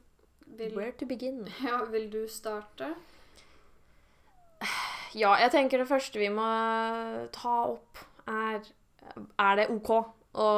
[0.58, 1.46] vil, Where to begin?
[1.68, 2.94] ja, vil du starte?
[5.14, 6.46] Ja, jeg tenker det første vi må
[7.36, 8.62] ta opp, er
[9.40, 9.90] Er det OK
[10.40, 10.50] å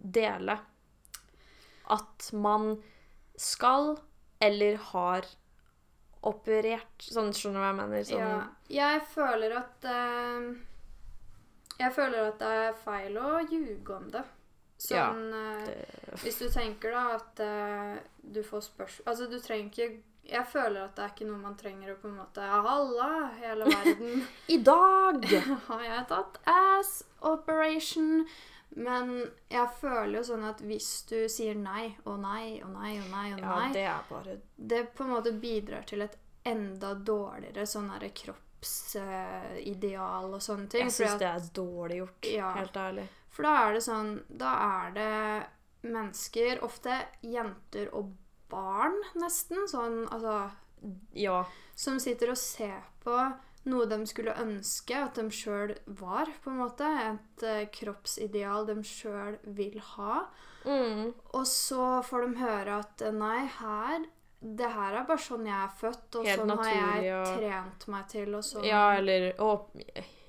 [0.00, 0.54] dele
[1.90, 2.78] at man
[3.36, 3.98] skal
[4.40, 5.26] eller har
[6.22, 8.04] operert Sånn, skjønner du hva jeg mener?
[8.04, 10.50] Sånn, Ja, jeg føler at uh,
[11.80, 14.22] Jeg føler at det er feil å ljuge om det.
[14.80, 15.08] Sånn ja,
[15.66, 20.46] det- Hvis du tenker da at uh, du får spørsmål Altså, du trenger ikke Jeg
[20.52, 24.24] føler at det er ikke noe man trenger å på en måte Halla, hele verden.
[24.48, 25.24] I dag!
[25.68, 28.26] Har jeg tatt ass operation?
[28.76, 29.10] Men
[29.50, 33.32] jeg føler jo sånn at hvis du sier nei og nei og nei og nei
[33.34, 36.14] og Ja, nei det bare det på en måte bidrar til et
[36.46, 40.86] enda dårligere sånn herre kroppsideal og sånne ting.
[40.88, 42.52] Jeg syns det er dårlig gjort, Ja.
[42.54, 43.08] helt ærlig.
[43.30, 44.54] For da er det sånn Da
[44.86, 45.46] er det
[45.90, 48.12] mennesker, ofte jenter og
[48.50, 50.50] barn, nesten, sånn altså
[51.12, 51.44] Ja.
[51.74, 53.34] Som sitter og ser på
[53.66, 56.86] noe de skulle ønske at de sjøl var, på en måte.
[57.10, 60.22] Et uh, kroppsideal de sjøl vil ha.
[60.64, 61.12] Mm.
[61.34, 64.02] Og så får de høre at eh, nei, her
[64.40, 66.70] Det her er bare sånn jeg er født, og Helt sånn har
[67.00, 68.64] jeg og- trent meg til, og sånn.
[68.64, 69.70] Ja, eller Og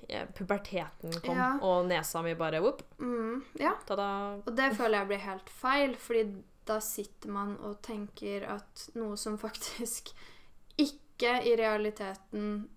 [0.08, 1.58] ja, puberteten kom, Ja.
[1.62, 3.72] og nesa mi bare whoop, Mm, ja.
[3.86, 4.36] ta-da.
[4.46, 9.16] Og det føler jeg blir helt feil, fordi da sitter man og tenker at noe
[9.16, 10.12] som faktisk
[10.78, 12.68] ikke i realiteten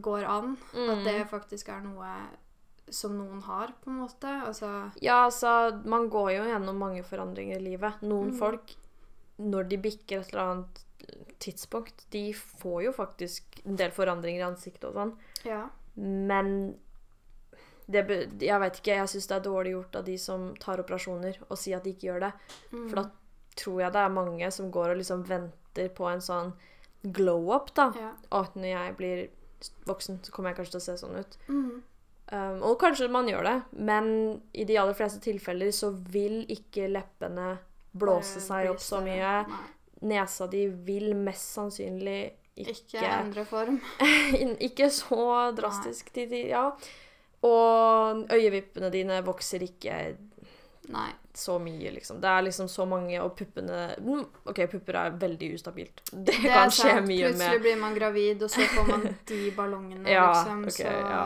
[0.00, 1.04] går an, at Mm.
[1.04, 2.08] det faktisk er noe
[2.90, 4.28] som noen har, på en måte.
[4.46, 8.00] Altså Ja, altså, man går jo gjennom mange forandringer i livet.
[8.02, 8.38] Noen Mm.
[8.38, 8.74] folk,
[9.38, 10.84] når de bikker et eller annet
[11.40, 15.16] tidspunkt, de får jo faktisk en del forandringer i ansiktet og sånn.
[15.44, 15.68] Ja.
[15.96, 16.76] Men
[17.90, 18.06] det,
[18.40, 21.58] jeg vet ikke, jeg syns det er dårlig gjort av de som tar operasjoner, og
[21.58, 22.32] sier at de ikke gjør det.
[22.72, 22.88] Mm.
[22.88, 23.10] For da
[23.56, 26.52] tror jeg det er mange som går og liksom venter på en sånn
[27.04, 27.92] glow-up, da.
[28.00, 28.12] ja.
[28.32, 29.28] Å, når jeg blir
[29.88, 31.36] voksen, så kommer jeg kanskje til å se sånn ut.
[31.48, 31.82] Mm.
[32.32, 34.06] Um, og kanskje man gjør det, men
[34.56, 37.54] i de aller fleste tilfeller så vil ikke leppene
[37.94, 39.34] blåse seg opp så mye.
[39.48, 39.62] Nei.
[40.04, 42.18] Nesa di vil mest sannsynlig
[42.60, 43.78] Ikke ikke endre form.
[44.68, 46.10] Ikke så drastisk.
[46.14, 46.66] De, ja.
[47.44, 49.96] Og øyevippene dine vokser ikke
[50.92, 51.10] Nei.
[51.36, 52.20] Så mye, liksom.
[52.20, 56.02] Det er liksom så mange, og puppene mm, OK, pupper er veldig ustabilt.
[56.12, 57.08] Det, Det kan skje sant.
[57.08, 60.62] mye Plutselig med blir man gravid, og så får man de ballongene, Ja, liksom.
[60.68, 61.22] Okay, så ja.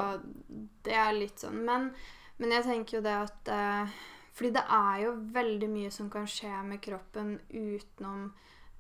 [0.89, 1.59] det er litt sånn.
[1.69, 1.91] Men,
[2.39, 3.97] men jeg tenker jo det at eh,
[4.39, 8.29] Fordi det er jo veldig mye som kan skje med kroppen utenom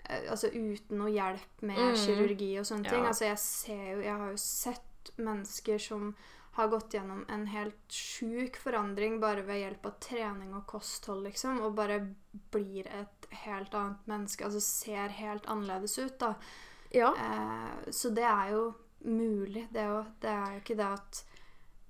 [0.08, 1.96] eh, Altså uten noe hjelp med Mm.
[2.06, 3.04] kirurgi og sånne ting.
[3.06, 6.14] Altså jeg ser jo Jeg har jo sett mennesker som
[6.58, 11.60] har gått gjennom en helt sjuk forandring bare ved hjelp av trening og kosthold, liksom,
[11.64, 12.00] og bare
[12.52, 14.44] blir et helt annet menneske.
[14.46, 16.34] Altså ser helt annerledes ut, da.
[16.94, 17.12] Ja.
[17.14, 18.62] Eh, så det er jo
[19.06, 20.12] mulig, det òg.
[20.22, 21.24] Det er jo ikke det at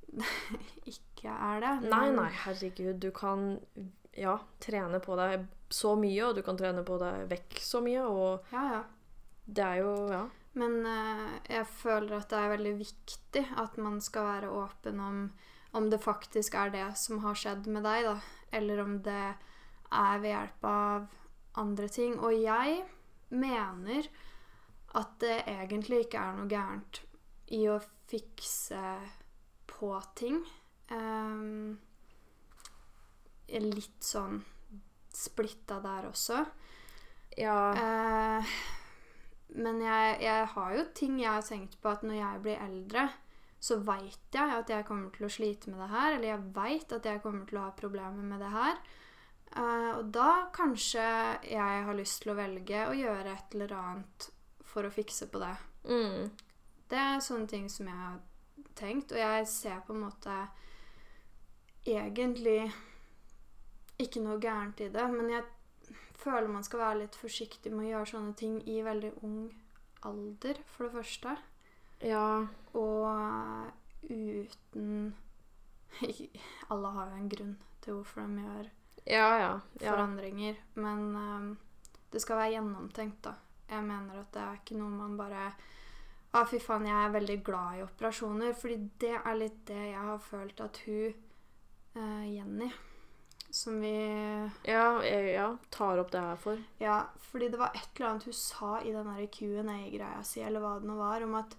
[0.08, 0.32] det
[0.94, 1.74] ikke er det.
[1.90, 2.98] Nei, nei, herregud.
[3.02, 3.48] Du kan
[4.18, 8.04] ja, trene på deg så mye, og du kan trene på deg vekk så mye,
[8.08, 8.82] og Ja, ja.
[9.44, 10.24] det er jo Ja.
[10.56, 15.22] Men eh, jeg føler at det er veldig viktig at man skal være åpen om
[15.70, 18.14] om det faktisk er det som har skjedd med deg, da.
[18.56, 19.24] Eller om det
[19.92, 21.08] er ved hjelp av
[21.60, 22.16] andre ting.
[22.24, 22.80] Og jeg
[23.28, 24.08] mener
[24.98, 27.02] at det egentlig ikke er noe gærent
[27.52, 27.76] i å
[28.08, 28.80] fikse
[29.68, 30.40] på ting.
[30.88, 31.76] Um,
[33.48, 34.40] litt sånn
[35.12, 36.40] splitta der også.
[37.38, 37.58] Ja.
[37.76, 38.56] Eh,
[39.56, 43.08] men jeg, jeg har jo ting jeg har tenkt på at når jeg blir eldre,
[43.58, 46.14] så veit jeg at jeg kommer til å slite med det her.
[46.14, 48.80] Eller jeg veit at jeg kommer til å ha problemer med det her.
[49.48, 51.04] Uh, og da kanskje
[51.48, 54.28] jeg har lyst til å velge å gjøre et eller annet
[54.68, 55.54] for å fikse på det.
[55.88, 56.28] Mm.
[56.88, 58.18] Det er sånne ting som jeg har
[58.78, 60.36] tenkt, og jeg ser på en måte
[61.88, 62.60] egentlig
[63.98, 65.46] ikke noe gærent i det, men jeg
[66.28, 69.40] føler man skal være litt forsiktig med å gjøre sånne ting i veldig ung
[70.06, 71.36] alder, for det første.
[72.04, 72.46] Ja.
[72.78, 73.72] Og
[74.08, 75.14] uten
[76.70, 78.68] Alle har jo en grunn til hvorfor de gjør
[79.08, 79.52] Ja, ja.
[79.80, 81.48] forandringer, men um,
[82.12, 83.34] det skal være gjennomtenkt, da.
[83.68, 85.48] Jeg mener at det er ikke noe man bare
[86.28, 88.52] Å, fy faen, jeg er veldig glad i operasjoner.
[88.52, 91.14] Fordi det er litt det jeg har følt at hun
[91.96, 92.68] uh, Jenny,
[93.58, 93.94] som vi
[94.68, 96.60] Ja, ja, tar opp det her for.
[96.82, 100.76] Ja, fordi det var et eller annet hun sa i den Q&A-greia si, eller hva
[100.78, 101.56] det nå var, om at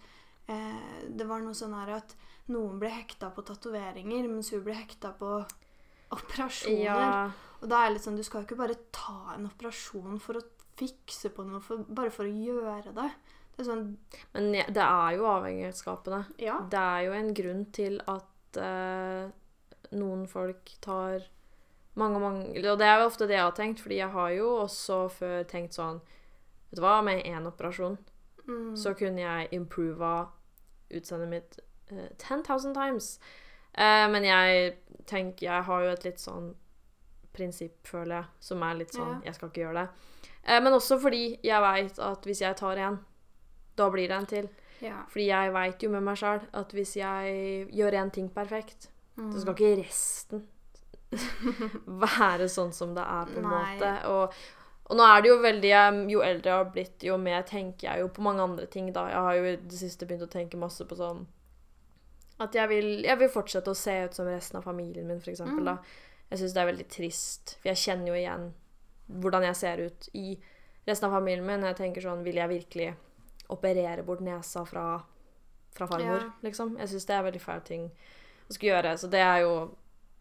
[0.48, 2.16] eh, det var noe sånn her at
[2.50, 5.34] noen ble hekta på tatoveringer, mens hun ble hekta på
[6.16, 6.86] operasjoner.
[6.86, 7.26] Ja.
[7.60, 10.40] Og da er det litt sånn, du skal jo ikke bare ta en operasjon for
[10.40, 10.46] å
[10.80, 13.10] fikse på noe, for, bare for å gjøre det.
[13.60, 13.90] Det sånn
[14.32, 16.22] Men det er jo avhengighetsskapende.
[16.40, 16.62] Ja.
[16.72, 19.28] Det er jo en grunn til at eh,
[20.00, 21.28] noen folk tar
[22.00, 24.48] mange, mange Og det er jo ofte det jeg har tenkt, fordi jeg har jo
[24.64, 26.00] også før tenkt sånn
[26.70, 27.98] Vet du hva, med én operasjon
[28.50, 28.72] Mm.
[28.76, 30.24] så kunne jeg improva
[30.90, 31.60] utseendet mitt
[31.92, 33.20] eh, 10,000 times.
[33.78, 34.72] Uh, men jeg
[35.06, 36.48] tenker Jeg har jo et litt sånn
[37.34, 39.28] prinsipp, føler jeg, som er litt sånn Ja.
[39.30, 39.90] Jeg skal ikke gjøre det.
[40.48, 42.98] Uh, men også fordi jeg veit at hvis jeg tar en,
[43.78, 44.50] da blir det en til.
[44.82, 45.04] Ja.
[45.14, 49.32] Fordi jeg veit jo med meg sjøl at hvis jeg gjør én ting perfekt, Mm.
[49.34, 50.48] så skal ikke resten
[51.12, 53.74] være sånn som det er, på en Nei.
[53.76, 53.92] måte.
[54.12, 54.34] Og,
[54.90, 55.72] og nå er det jo veldig
[56.14, 59.08] Jo eldre jeg har blitt, jo mer tenker jeg jo på mange andre ting, da.
[59.12, 61.26] Jeg har jo i det siste begynt å tenke masse på sånn
[62.40, 65.60] At jeg vil, jeg vil fortsette å se ut som resten av familien min, eksempel,
[65.60, 65.66] Mm.
[65.66, 65.78] da.
[66.30, 68.54] Jeg syns det er veldig trist, for jeg kjenner jo igjen
[69.10, 70.38] hvordan jeg ser ut i
[70.88, 71.64] resten av familien min.
[71.66, 72.92] Jeg tenker sånn Vil jeg virkelig
[73.50, 75.02] operere bort nesa fra,
[75.74, 76.32] fra farmor, Ja.
[76.44, 76.78] liksom?
[76.78, 77.88] Jeg syns det er veldig fæl ting
[78.50, 78.94] å skulle gjøre.
[78.98, 79.72] Så det er jo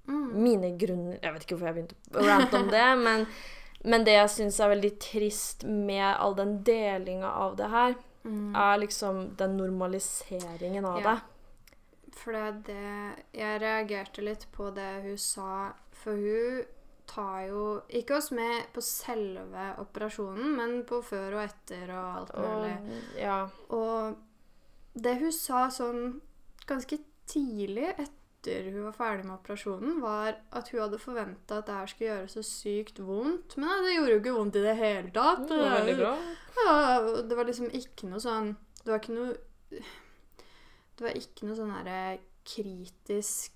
[0.09, 0.29] Mm.
[0.43, 3.27] mine grunner Jeg vet ikke hvorfor jeg begynte å rante om det, men,
[3.85, 7.95] men det jeg syns er veldig trist med all den delinga av det her,
[8.29, 8.51] Mm.
[8.57, 11.13] er liksom den normaliseringen av Ja.
[11.15, 12.13] det.
[12.19, 16.65] For det, er det Jeg reagerte litt på det hun sa, for hun
[17.07, 22.35] tar jo ikke oss med på selve operasjonen, men på før og etter og alt
[22.37, 22.75] mulig.
[22.75, 23.39] Og, ja.
[23.71, 24.17] Og
[24.95, 26.21] det hun sa sånn
[26.67, 28.18] ganske tidlig etter
[28.69, 32.33] hun var ferdig med operasjonen, var at hun hadde forventa at det her skulle gjøre
[32.33, 33.57] så sykt vondt.
[33.57, 35.45] Men nei, det gjorde jo ikke vondt i det hele tatt.
[35.51, 36.15] Det var veldig bra.
[36.59, 36.79] Ja,
[37.31, 38.49] det var liksom ikke noe sånn
[38.81, 39.35] Det var ikke noe
[39.71, 42.01] Det var ikke noe sånn herre
[42.49, 43.55] kritisk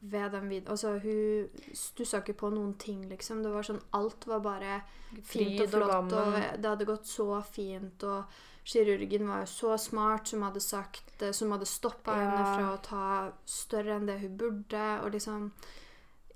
[0.00, 0.70] ved den videoen.
[0.72, 3.42] Altså, hun stussa ikke på noen ting, liksom.
[3.44, 4.78] Det var sånn Alt var bare
[5.26, 10.26] fint og flott, og, det hadde gått så fint, og kirurgen var jo så smart
[10.28, 12.30] som hadde sagt eh, Som hadde stoppa Ja.
[12.30, 15.52] henne fra å ta større enn det hun burde, og liksom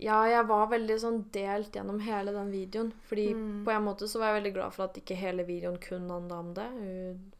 [0.00, 2.92] Ja, jeg var veldig sånn delt gjennom hele den videoen.
[3.08, 3.64] Fordi Mm.
[3.64, 6.38] på en måte så var jeg veldig glad for at ikke hele videoen kun handla
[6.38, 6.66] om det.
[6.68, 7.32] Hun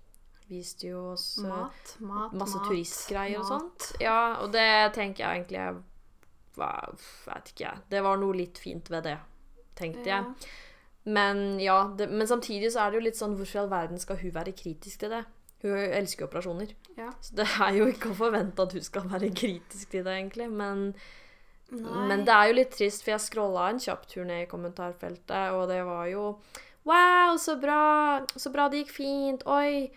[0.48, 3.96] viste jo oss Mat, mat, masse mat, turistgreier og sånt.
[4.00, 5.82] Ja, og det tenker jeg egentlig jeg
[6.56, 6.94] var,
[7.26, 7.78] Vet ikke jeg.
[7.90, 9.18] Det var noe litt fint ved det,
[9.74, 10.24] tenkte jeg.
[11.04, 14.00] Men ja, det, men samtidig så er det jo litt sånn Hvorfor i all verden
[14.00, 15.24] skal hun være kritisk til det?
[15.64, 16.72] Hun elsker jo operasjoner.
[16.96, 17.10] Ja.
[17.24, 20.48] Så det er jo ikke å forvente at hun skal være kritisk til det, egentlig.
[20.52, 20.90] Men,
[21.72, 25.54] men det er jo litt trist, for jeg scrolla en kjapp tur ned i kommentarfeltet,
[25.56, 26.26] og det var jo
[26.84, 27.80] Wow, så bra!
[28.36, 29.44] Så bra det gikk fint.
[29.48, 29.88] Oi,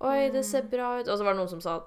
[0.00, 1.08] oi, det ser bra ut.
[1.08, 1.78] Og så var det noen som sa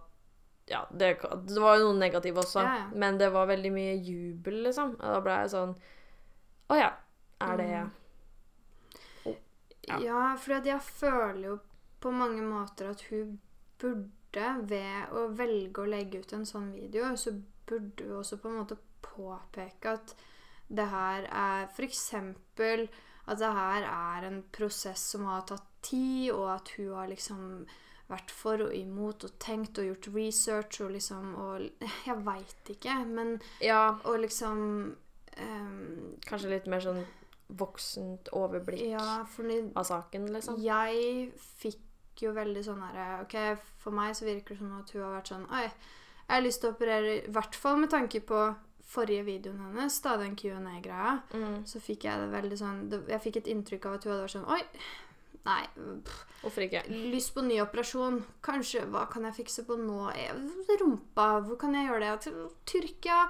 [0.69, 1.17] ja, det,
[1.49, 2.85] det var jo noen negative også, Ja, ja.
[2.95, 4.93] men det var veldig mye jubel, liksom.
[4.95, 5.73] Og da ble jeg sånn
[6.71, 6.93] Å ja,
[7.43, 7.91] er det Mm.
[9.87, 9.99] Ja.
[9.99, 11.57] Ja, for jeg føler jo
[12.03, 13.39] på mange måter at hun
[13.79, 17.35] burde, ved å velge å legge ut en sånn video, så
[17.67, 20.15] burde hun også på en måte påpeke at
[20.73, 22.13] det her er f.eks.
[22.15, 27.65] at det her er en prosess som har tatt tid, og at hun har liksom
[28.09, 32.97] vært for og imot og tenkt og gjort research og liksom og Jeg veit ikke,
[33.07, 34.59] men Ja, Og liksom
[35.37, 37.03] um, kanskje litt mer sånn
[37.49, 39.25] voksent overblikk Ja,
[39.75, 40.57] av saken, liksom.
[40.63, 41.79] Jeg fikk
[42.21, 43.35] jo veldig sånn herre OK,
[43.81, 46.61] for meg så virker det som at hun har vært sånn Oi, jeg har lyst
[46.61, 48.43] til å operere I hvert fall med tanke på
[48.93, 51.63] forrige videoen hennes, da, den Q&A-greia, Mm.
[51.65, 54.23] så fikk jeg det veldig sånn det, Jeg fikk et inntrykk av at hun hadde
[54.27, 54.61] vært sånn Oi,
[55.45, 55.63] nei,
[56.43, 56.83] Hvorfor ikke?
[57.11, 58.21] lyst på ny operasjon.
[58.43, 60.09] Kanskje Hva kan jeg fikse på nå?
[60.15, 60.33] Eh,
[60.79, 62.33] Rumpa, hvor kan jeg gjøre det?
[62.65, 63.29] Tyrkia?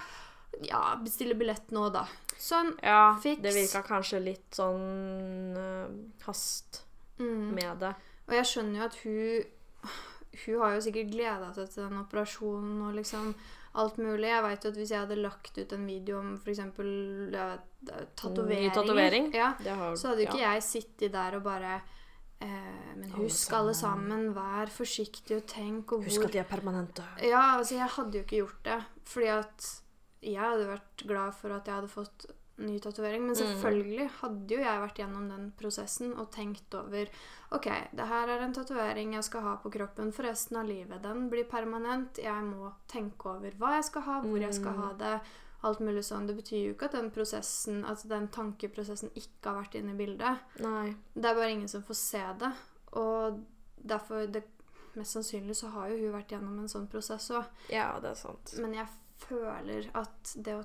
[0.62, 2.06] Ja, bestille billett nå, da.
[2.38, 2.74] Sånn.
[2.84, 3.42] Ja, Fiks.
[3.42, 5.88] det virka kanskje litt sånn uh,
[6.26, 6.84] hast
[7.20, 7.52] Mm.
[7.54, 7.92] med det.
[8.28, 9.44] Og jeg skjønner jo at hun
[10.46, 13.36] Hun har jo sikkert gleda seg til den operasjonen og liksom
[13.76, 14.30] alt mulig.
[14.32, 16.60] Jeg vet jo at hvis jeg hadde lagt ut en video om f.eks.
[18.16, 19.30] tatoveringer tatovering?
[19.34, 19.54] ja,
[19.96, 20.54] Så hadde jo ikke ja.
[20.56, 21.76] jeg sittet der og bare
[22.42, 27.06] eh, Men husk alle sammen, vær forsiktig og tenk og Husk at de er permanente.
[27.22, 28.80] Ja, altså jeg hadde jo ikke gjort det.
[29.06, 29.70] Fordi at
[30.24, 32.26] jeg hadde vært glad for at jeg hadde fått
[32.58, 33.22] ny tatovering.
[33.26, 33.42] Men Mm.
[33.42, 37.08] selvfølgelig hadde jo jeg vært gjennom den prosessen og tenkt over
[37.52, 41.02] OK, det her er en tatovering jeg skal ha på kroppen for resten av livet.
[41.02, 42.18] Den blir permanent.
[42.18, 44.82] Jeg må tenke over hva jeg skal ha, hvor jeg skal Mm.
[44.84, 45.22] ha det.
[45.64, 46.28] Alt mulig sånn.
[46.28, 49.98] Det betyr jo ikke at den prosessen, at den tankeprosessen ikke har vært inne i
[50.06, 50.38] bildet.
[50.60, 50.96] Nei.
[51.16, 52.54] Det er bare ingen som får se det.
[52.94, 53.44] Og
[53.86, 54.44] derfor det,
[54.96, 57.46] Mest sannsynlig så har jo hun vært gjennom en sånn prosess òg.
[57.72, 58.54] Ja, det er sant.
[58.60, 58.88] Men jeg
[59.28, 60.64] føler at det å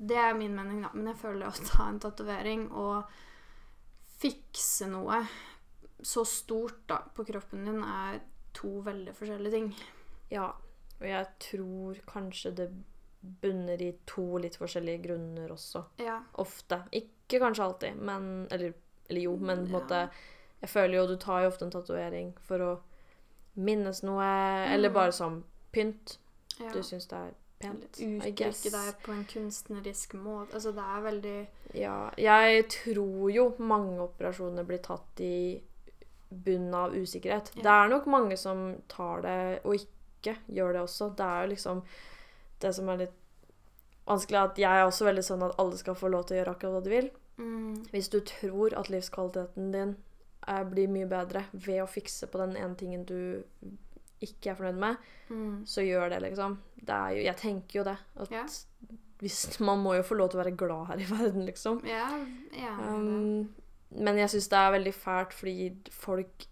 [0.00, 0.88] Det er min mening, da.
[0.94, 3.04] Men jeg føler å ta en tatovering og
[4.20, 5.18] fikse noe
[6.00, 8.20] så stort da, på kroppen din, er
[8.56, 9.66] to veldig forskjellige ting.
[10.32, 10.46] Ja.
[11.00, 12.68] Og jeg tror kanskje det
[13.42, 15.82] bunner i to litt forskjellige grunner også.
[16.00, 16.22] Ja.
[16.40, 16.80] Ofte.
[16.96, 18.72] Ikke kanskje alltid, men Eller,
[19.10, 19.78] eller jo, men på en Ja.
[19.78, 20.10] måte
[20.62, 22.80] Jeg føler jo du tar jo ofte en tatovering for å
[23.56, 24.24] minnes noe,
[24.72, 24.94] eller Mm.
[24.94, 26.18] bare som pynt.
[26.58, 26.70] ja.
[26.72, 28.00] Du syns det er pent.
[28.00, 30.54] I Uttrykke deg på en kunstnerisk måte.
[30.56, 31.38] Altså, det er veldig
[31.74, 32.10] Ja.
[32.16, 35.60] Jeg tror jo mange operasjoner blir tatt i
[36.30, 37.52] bunnen av usikkerhet.
[37.56, 37.62] Ja.
[37.62, 41.10] Det er nok mange som tar det og ikke gjør det også.
[41.16, 41.82] Det er jo liksom
[42.60, 43.16] det som er litt
[44.06, 46.54] vanskelig, at jeg er også veldig sånn at alle skal få lov til å gjøre
[46.54, 47.10] akkurat hva de vil.
[47.38, 49.96] mm, Hvis du tror at livskvaliteten din
[50.70, 53.42] blir mye bedre ved å fikse på den ene tingen du
[54.20, 54.96] ikke er fornøyd med,
[55.30, 56.58] mm, så gjør det, liksom.
[56.80, 57.96] Det er jo, jeg tenker jo det.
[58.16, 58.44] At Ja.
[59.20, 61.80] hvis, man må jo få lov til å være glad her i verden, liksom.
[61.88, 62.08] Ja,
[62.56, 62.74] ja.
[62.94, 63.48] Um,
[63.90, 66.46] men jeg syns det er veldig fælt, fordi folk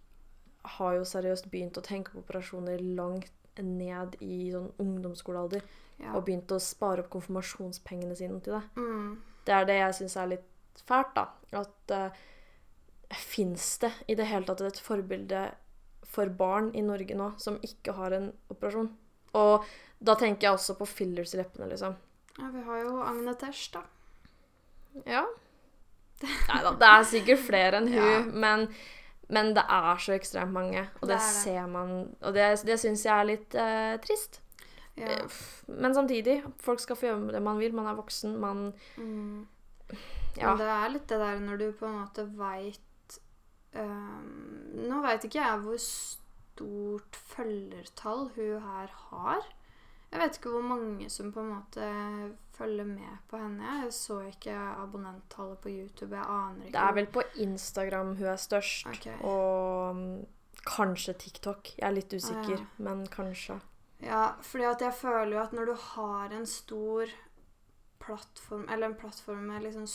[0.79, 5.63] har jo seriøst begynt å tenke på operasjoner langt ned i sånn ungdomsskolealder.
[5.99, 6.13] ja.
[6.15, 8.63] Og begynt å spare opp konfirmasjonspengene sine til det.
[8.77, 11.25] Mm, Det er det jeg syns er litt fælt, da.
[11.59, 12.11] At uh,
[13.15, 15.41] fins det i det hele tatt et forbilde
[16.09, 18.89] for barn i Norge nå som ikke har en operasjon?
[19.39, 19.65] Og
[20.01, 21.97] da tenker jeg også på fillers i leppene, liksom.
[22.39, 23.83] ja, vi har jo Agne Tesh, da.
[25.07, 25.25] Ja.
[26.23, 28.21] Nei da, det er sikkert flere enn hun, Ja.
[28.27, 28.65] men,
[29.31, 30.87] men det er så ekstremt mange.
[31.01, 31.35] Og det, Det det.
[31.45, 31.93] ser man
[32.23, 34.41] Og det, det syns jeg er litt eh, trist.
[34.99, 35.13] Ja.
[35.15, 35.39] Eh,
[35.69, 37.75] Men samtidig, folk skal få gjøre det man vil.
[37.77, 39.47] Man er voksen, man Mm.
[40.37, 40.51] Ja.
[40.55, 42.81] Men det er litt det der når du på en måte veit
[44.89, 49.47] Nå veit ikke jeg hvor stort følgertall hun her har.
[50.09, 51.89] Jeg vet ikke hvor mange som på en måte
[52.57, 53.75] følger med på henne.
[53.85, 56.17] Jeg så ikke abonnenttallet på YouTube.
[56.17, 56.73] Jeg aner ikke.
[56.79, 58.87] Det er vel på Instagram hun er størst.
[58.89, 59.19] Okay.
[59.21, 60.27] Og mm,
[60.67, 61.75] kanskje TikTok.
[61.79, 62.85] Jeg er litt usikker, Ah, ja.
[62.89, 63.59] men kanskje.
[64.01, 67.11] Ja, fordi at jeg føler jo at når du har en stor
[67.99, 69.87] plattform Eller en plattform med liksom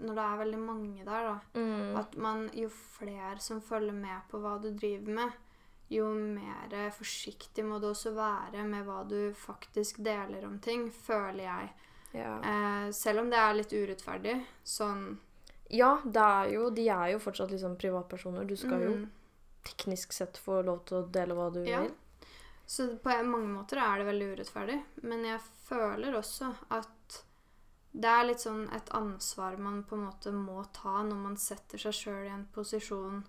[0.00, 1.36] Når det er veldig mange der, da.
[1.54, 1.96] Mm.
[2.00, 5.38] At man, jo flere som følger med på hva du driver med,
[5.90, 11.44] jo mer forsiktig må du også være med hva du faktisk deler om ting, føler
[11.44, 11.72] jeg.
[12.12, 12.36] Ja.
[12.42, 14.36] Eh, selv om det er litt urettferdig.
[14.66, 15.18] Sånn
[15.70, 18.44] ja, det er jo De er jo fortsatt liksom privatpersoner.
[18.44, 19.04] Du skal jo mm,
[19.66, 21.84] teknisk sett få lov til å dele hva du Ja.
[21.84, 21.92] vil.
[22.66, 24.78] Så på mange måter er det veldig urettferdig.
[25.02, 26.90] Men jeg føler også at
[27.92, 31.78] det er litt sånn et ansvar man på en måte må ta når man setter
[31.82, 33.24] seg sjøl i en posisjon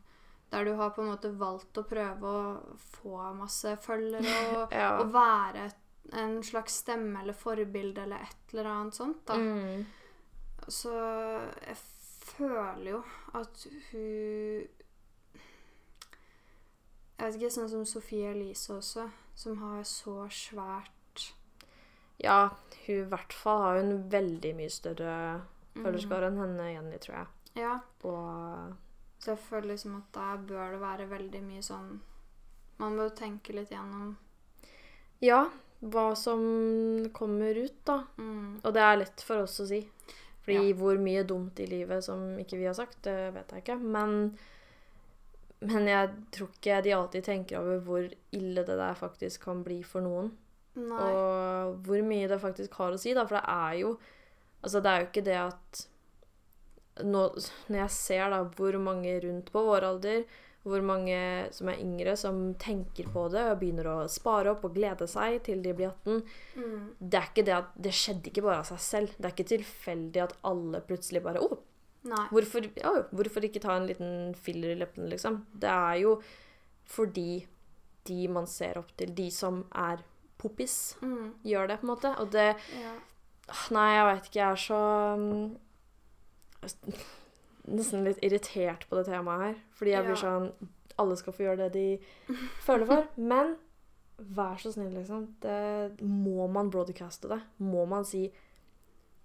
[0.51, 4.97] der du har på en måte valgt å prøve å få masse følgere og, Ja.
[4.99, 5.70] og være
[6.18, 9.22] en slags stemme eller forbilde eller et eller annet sånt.
[9.30, 9.38] da.
[9.39, 9.86] Mm.
[10.68, 10.91] Så
[11.66, 11.78] jeg
[12.36, 13.03] føler jo
[13.39, 14.68] at hun
[17.22, 19.03] Jeg vet ikke, sånn som Sofie Elise også,
[19.38, 20.91] som har så svært
[22.24, 22.49] Ja,
[22.86, 25.15] hun i hvert fall har hun veldig mye større
[25.74, 25.86] Mm.
[25.88, 27.28] enn henne Jenny, tror jeg.
[27.55, 28.74] Ja, Og
[29.19, 31.99] så jeg føler liksom at der bør det være veldig mye sånn
[32.80, 34.17] Man bør tenke litt gjennom
[35.22, 35.49] ja,
[35.84, 36.41] hva som
[37.13, 38.03] kommer ut, da.
[38.17, 39.88] mm, Og det er lett for oss å si.
[40.43, 40.76] Fordi Ja.
[40.76, 43.80] hvor mye dumt i livet som ikke vi har sagt, det vet jeg ikke.
[43.80, 44.38] Men,
[45.61, 49.84] men jeg tror ikke de alltid tenker over hvor ille det der faktisk kan bli
[49.84, 50.32] for noen.
[50.80, 51.07] Nei.
[51.11, 53.26] Og hvor mye det faktisk har å si, da.
[53.28, 53.95] For det er jo
[54.61, 55.80] Altså, det er jo ikke det at
[57.07, 57.24] nå,
[57.72, 60.26] Når jeg ser da hvor mange rundt på vår alder,
[60.61, 61.17] hvor mange
[61.55, 65.39] som er yngre, som tenker på det og begynner å spare opp og glede seg
[65.47, 68.69] til de blir 18 mm, Det er ikke det at Det skjedde ikke bare av
[68.69, 69.15] seg selv.
[69.17, 73.80] Det er ikke tilfeldig at alle plutselig bare Å, oh, hvorfor, å, hvorfor ikke ta
[73.80, 75.41] en liten filler i leppene, liksom?
[75.57, 76.15] Det er jo
[76.91, 77.43] fordi
[78.09, 80.01] de man ser opp til, de som er
[80.41, 80.75] poppis,
[81.05, 82.11] Mm, gjør det, på en måte.
[82.23, 82.49] Og det
[82.81, 82.93] ja.
[83.51, 84.39] Ah, Nei, jeg veit ikke.
[84.39, 84.81] Jeg er så
[85.19, 85.55] mm,
[87.71, 89.57] Nesten litt irritert på det temaet her.
[89.77, 90.47] Fordi jeg blir sånn
[91.01, 93.09] Alle skal få gjøre det de føler for.
[93.31, 93.55] Men
[94.21, 95.27] vær så snill, liksom.
[95.41, 97.39] Det, må man broadcaste det?
[97.65, 98.27] Må man si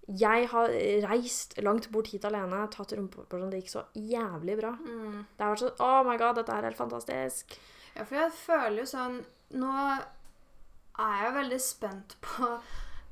[0.07, 0.73] Jeg har
[1.09, 4.71] reist langt bort hit alene, tatt rumpeoperasjon, det gikk så jævlig bra.
[4.79, 5.17] Mm.
[5.35, 7.57] Det har vært sånn Oh my god, dette er helt fantastisk.
[7.97, 9.19] Ja, for jeg føler jo sånn
[9.57, 9.73] Nå
[10.99, 12.49] er jeg veldig spent på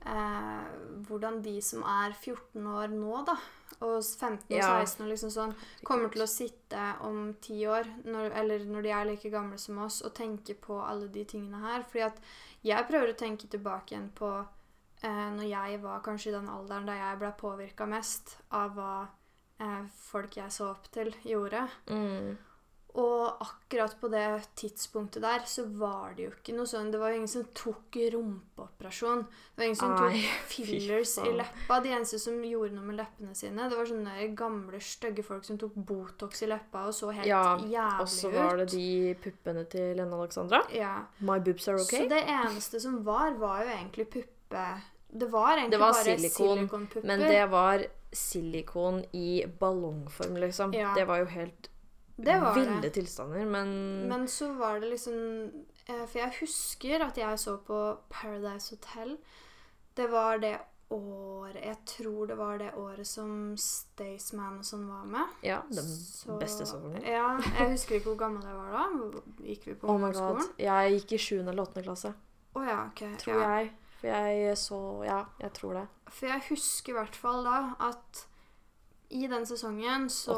[0.06, 0.66] eh,
[1.08, 3.36] hvordan de som er 14 år nå, da,
[3.82, 4.72] og 15 og Ja.
[4.86, 8.94] 16 og liksom sånn, kommer til å sitte om ti år, når, eller når de
[8.96, 11.84] er like gamle som oss, og tenke på alle de tingene her.
[11.84, 12.22] Fordi at
[12.66, 14.32] jeg prøver å tenke tilbake igjen på
[15.02, 19.08] eh, når jeg var kanskje i den alderen da jeg ble påvirka mest av hva
[19.60, 21.68] eh, folk jeg så opp til, gjorde.
[21.92, 22.38] Mm.
[22.96, 27.12] Og akkurat på det tidspunktet der så var det jo ikke noe sånn Det var
[27.12, 29.26] jo ingen som tok rumpeoperasjon.
[29.26, 30.16] Det var ingen som tok
[30.54, 31.82] fillers i leppa.
[31.84, 35.60] De eneste som gjorde noe med leppene sine, det var sånne gamle, stygge folk som
[35.60, 38.88] tok Botox i leppa og så helt Ja, jævlig Og så var det de
[39.26, 40.64] puppene til Lene Alexandra.
[40.72, 40.96] Ja.
[41.20, 42.06] My boobs are okay.
[42.06, 44.66] Så det eneste som var, var jo egentlig puppe...
[45.16, 47.08] Det var egentlig Det var bare silikon, silikonpupper.
[47.08, 47.86] Men det var
[48.16, 50.74] silikon i ballongform, liksom.
[50.76, 50.96] Ja.
[50.96, 51.70] Det var jo helt
[52.18, 52.93] Det var ville det.
[52.95, 55.16] tilstander, men, Men så var det liksom
[55.88, 59.18] eh, For jeg husker at jeg så på Paradise Hotel.
[59.97, 60.57] Det var det
[60.89, 65.28] året Jeg tror det var det året som Staysman og sånn var med.
[65.43, 67.01] Ja, den Så- beste sesongen.
[67.03, 69.20] Ja, Jeg husker ikke hvor gammel jeg var da.
[69.43, 70.16] Gikk vi på Oh my god.
[70.16, 70.53] ungdomsskolen?
[70.59, 71.39] Jeg gikk i 7.
[71.49, 71.82] eller 8.
[71.84, 72.13] klasse,
[72.55, 73.16] Oh, ja, okay.
[73.18, 73.49] tror ja.
[73.57, 73.72] jeg.
[73.99, 75.88] For jeg så Ja, jeg tror det.
[76.07, 78.28] For jeg husker i hvert fall da at
[79.16, 80.36] i den sesongen så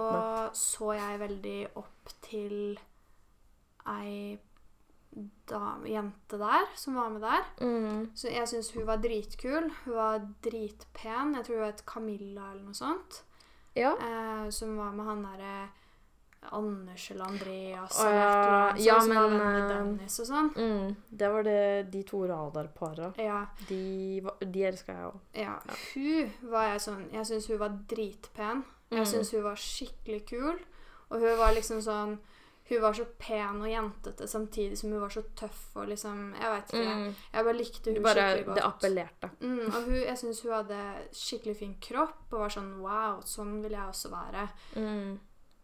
[0.55, 2.77] så jeg veldig opp til
[3.87, 4.37] ei
[5.47, 7.45] dame, jente der, som var med der.
[7.61, 8.09] Mm.
[8.15, 9.71] Så jeg syns hun var dritkul.
[9.85, 11.33] Hun var dritpen.
[11.37, 13.23] Jeg tror hun het Camilla eller noe sånt.
[13.77, 13.93] Ja.
[13.95, 15.55] Eh, som var med han derre
[16.51, 20.19] Anders eller Andreas Å, uh, et ja, sånn, som var men, venn med eh, Dennis
[20.23, 20.49] og sånn.
[20.55, 20.95] Mm.
[21.09, 21.57] Det var det,
[21.91, 23.09] de to radarpara.
[23.17, 25.19] Ja, De, de elska jeg òg.
[25.33, 25.57] ja.
[25.93, 28.63] Hun var jeg sånn Jeg syns hun var dritpen.
[28.89, 29.05] Jeg Mm.
[29.05, 30.59] syns hun var skikkelig kul.
[31.09, 32.17] Og hun var liksom sånn
[32.69, 36.49] Hun var så pen og jentete samtidig som hun var så tøff og liksom Jeg
[36.51, 36.95] veit ikke.
[36.95, 37.13] Mm.
[37.33, 38.55] Jeg bare likte hun bare, skikkelig godt.
[38.55, 39.29] det appellerte.
[39.41, 40.79] Mm, og hun, jeg syns hun hadde
[41.13, 44.49] skikkelig fin kropp og var sånn Wow, sånn vil jeg også være.
[44.75, 45.19] Mm.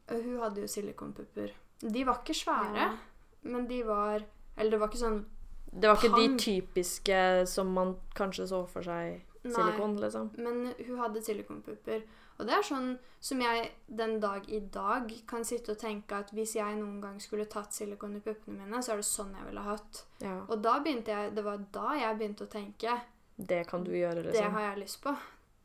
[0.10, 1.54] Og hun hadde jo silikonpupper.
[1.82, 2.97] De var ikke svære, Ja.
[3.43, 4.24] men de var
[4.58, 5.26] Eller det var ikke sånn
[5.74, 6.38] Det var ikke Pang.
[6.38, 9.54] de typiske som man kanskje så for seg Nei.
[9.54, 10.30] silikon, liksom.
[10.38, 12.04] Men hun hadde silikonpupper.
[12.39, 16.32] Og det er sånn som jeg den dag i dag kan sitte og tenke at
[16.32, 19.45] hvis jeg noen gang skulle tatt silikon i puppene mine, så er det sånn jeg
[19.45, 20.04] ville hatt.
[20.22, 20.41] Ja.
[20.49, 23.01] Og da begynte jeg, det var da jeg begynte å tenke
[23.38, 24.51] Det kan du gjøre, Det liksom.
[24.51, 25.18] har jeg lyst på.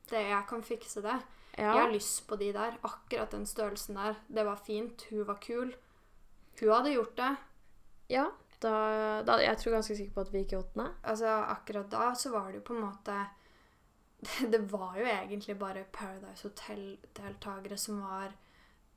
[0.09, 1.23] Det, jeg kan fikse det.
[1.59, 1.73] Ja.
[1.75, 2.79] Jeg har lyst på de der.
[2.87, 4.19] Akkurat den størrelsen der.
[4.29, 5.05] Det var fint.
[5.11, 5.73] Hun var kul.
[6.61, 7.33] Hun hadde gjort det.
[8.15, 8.29] ja.
[8.59, 10.89] Da, da, jeg tror ganske sikker på at vi gikk i åttende.
[11.07, 13.19] Altså, akkurat da så var det jo på en måte
[14.53, 18.33] Det var jo egentlig bare Paradise Hotel-deltakere som var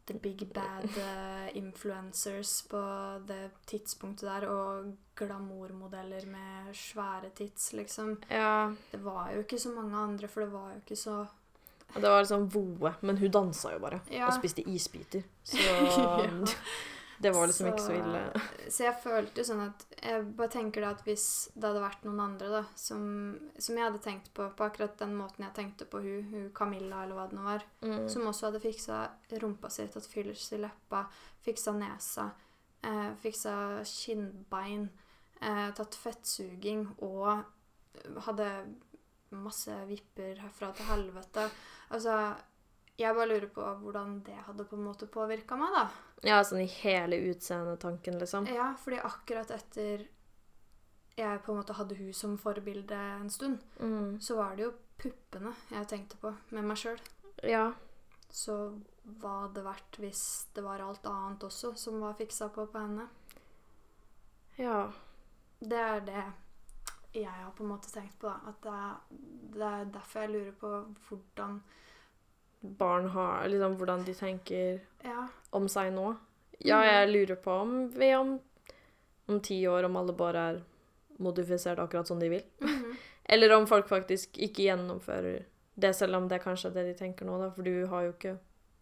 [0.08, 2.82] the big bad eh, influencers på
[3.28, 8.18] det tidspunktet der, og glamourmodeller med svære tits, liksom.
[8.30, 8.72] Ja.
[8.92, 11.26] Det var jo ikke så mange andre, for det var jo ikke så
[11.96, 14.02] Det var liksom Voe, men hun dansa jo bare.
[14.10, 14.28] Ja.
[14.28, 15.24] Og spiste isbiter.
[15.44, 16.30] Så Ja.
[17.22, 18.22] det var liksom ikke så ille.
[18.72, 22.06] Så jeg følte jo sånn at Jeg bare tenker da at hvis det hadde vært
[22.08, 23.04] noen andre da som,
[23.62, 27.04] som jeg hadde tenkt på på akkurat den måten jeg tenkte på hun, hun Camilla
[27.04, 28.08] eller hva det nå var, Mm.
[28.10, 29.04] som også hadde fiksa
[29.44, 31.04] rumpa si, tatt fillers i leppa,
[31.46, 32.32] fiksa nesa,
[32.84, 34.90] eh, fiksa kinnbein,
[35.42, 37.44] eh, tatt fettsuging og
[38.26, 38.50] hadde
[39.38, 41.50] masse vipper herfra til helvete.
[41.92, 42.36] Altså
[43.00, 45.86] Jeg bare lurer på hvordan det hadde på en måte påvirka meg, da.
[46.28, 48.46] Ja, sånn i hele utseendetanken, liksom.
[48.52, 50.04] Ja, fordi akkurat etter
[51.18, 54.20] jeg på en måte hadde hun som forbilde en stund, Mm.
[54.22, 57.00] så var det jo puppene jeg tenkte på med meg sjøl.
[57.44, 57.74] Ja.
[58.30, 58.80] Så
[59.20, 62.80] hva hadde det vært hvis det var alt annet også som var fiksa på på
[62.80, 63.08] henne?
[64.58, 64.92] Ja.
[65.60, 66.24] Det er det
[67.14, 68.28] jeg har på en måte tenkt på.
[68.28, 68.40] da.
[68.48, 68.96] At det er,
[69.54, 70.72] det er derfor jeg lurer på
[71.10, 71.62] hvordan
[72.78, 75.28] Barn har Liksom hvordan de tenker Ja.
[75.52, 76.16] om seg nå.
[76.60, 76.86] Ja, Mhm.
[76.86, 78.40] jeg lurer på om vi om,
[79.28, 80.62] om ti år om alle bare er
[81.20, 82.44] modifisert akkurat som de vil.
[82.62, 82.96] Mhm.
[83.26, 85.44] Eller om folk faktisk ikke gjennomfører
[85.80, 87.50] det, selv om det er kanskje det de tenker nå, da.
[87.50, 88.38] For du har jo ikke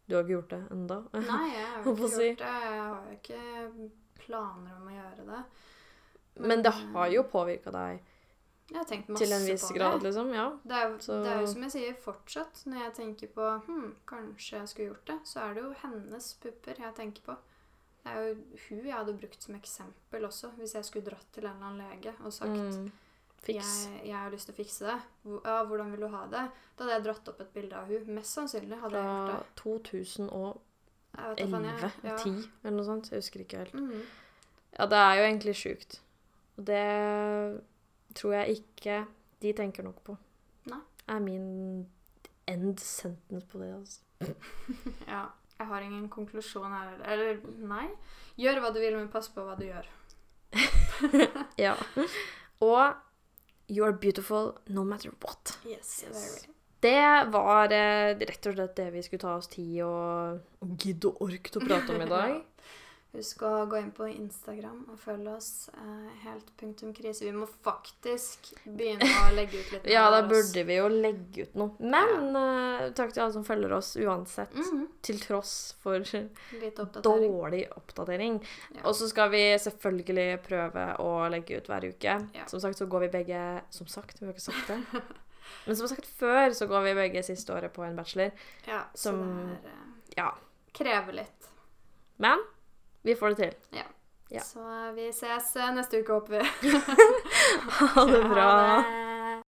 [0.10, 0.96] Du har ikke gjort det enda.
[1.14, 2.28] Nei, jeg har ikke si.
[2.30, 2.48] gjort det.
[2.48, 3.92] Jeg har jo ikke
[4.26, 5.44] planer om å gjøre det.
[6.48, 8.00] Men det har jo påvirka deg
[8.70, 10.03] Jeg har tenkt masse til en viss på grad, det.
[10.09, 10.34] liksom.
[10.34, 10.47] Ja.
[10.63, 13.95] Det er, Så- det er jo som jeg sier fortsatt, når jeg tenker på hm,
[14.07, 17.36] kanskje jeg skulle gjort det, så er det jo hennes pupper jeg tenker på.
[18.03, 18.36] Det er jo
[18.70, 21.89] hun jeg hadde brukt som eksempel også, hvis jeg skulle dratt til en eller annen
[21.89, 22.91] lege og sagt Mm.
[23.47, 23.63] Jeg,
[24.03, 25.01] jeg har lyst til å fikse det.
[25.45, 26.51] Ja, hvordan vil du ha det?
[26.78, 28.05] Da hadde jeg dratt opp et bilde av hun.
[28.15, 29.55] Mest sannsynlig hadde jeg gjort Fra det.
[29.55, 30.59] 2011,
[31.15, 31.91] Jeg vet da faen, jeg.
[32.03, 32.17] Ja.
[32.17, 33.09] 10 eller noe sånt.
[33.09, 33.74] Jeg husker ikke helt.
[33.74, 34.01] Mm.
[34.78, 35.99] Ja, det er jo egentlig sjukt.
[36.57, 37.61] Og det
[38.16, 38.99] tror jeg ikke
[39.41, 40.18] de tenker nok på.
[40.70, 40.82] Nei.
[41.10, 41.88] Er min
[42.49, 44.01] end sentence på det, altså.
[45.14, 45.26] ja.
[45.60, 46.93] Jeg har ingen konklusjon her.
[47.12, 47.89] Eller nei.
[48.39, 49.89] Gjør hva du vil, men pass på hva du gjør.
[51.60, 51.76] Ja.
[52.64, 52.95] Og
[53.70, 55.60] You are beautiful no matter what.
[55.68, 56.47] Yes, Yes.
[56.80, 61.10] Det var eh, rett og slett det vi skulle ta oss tid og, og gidde
[61.12, 62.38] og orke til å prate om i dag.
[63.12, 65.70] Husk å gå inn på Instagram og følge oss.
[65.74, 67.26] eh, helt punktum krise.
[67.26, 69.88] Vi må faktisk begynne å legge ut litt.
[69.89, 71.72] Ja, da burde vi jo legge ut noe.
[71.82, 74.53] Men eh, takk til alle som følger oss uansett.
[74.53, 74.84] Mhm.
[75.01, 77.01] Til tross for oppdatering.
[77.01, 78.38] dårlig oppdatering.
[78.76, 78.84] Ja.
[78.86, 82.14] Og så skal vi selvfølgelig prøve å legge ut hver uke.
[82.38, 82.45] Ja.
[82.51, 83.41] Som sagt så går vi begge
[83.74, 85.01] Som sagt, vi har ikke sagt det.
[85.66, 88.32] Men som sagt før så går vi begge siste året på en bachelor.
[88.70, 90.30] Ja, Som- det er, uh, Ja.
[90.78, 91.49] krever litt.
[92.22, 92.38] Men
[93.02, 93.54] vi får det til.
[94.30, 94.41] Ja.
[94.45, 96.72] Så eh, vi ses eh, neste uke, håper vi.
[97.95, 98.50] Ha det bra.
[98.50, 99.09] Ha det.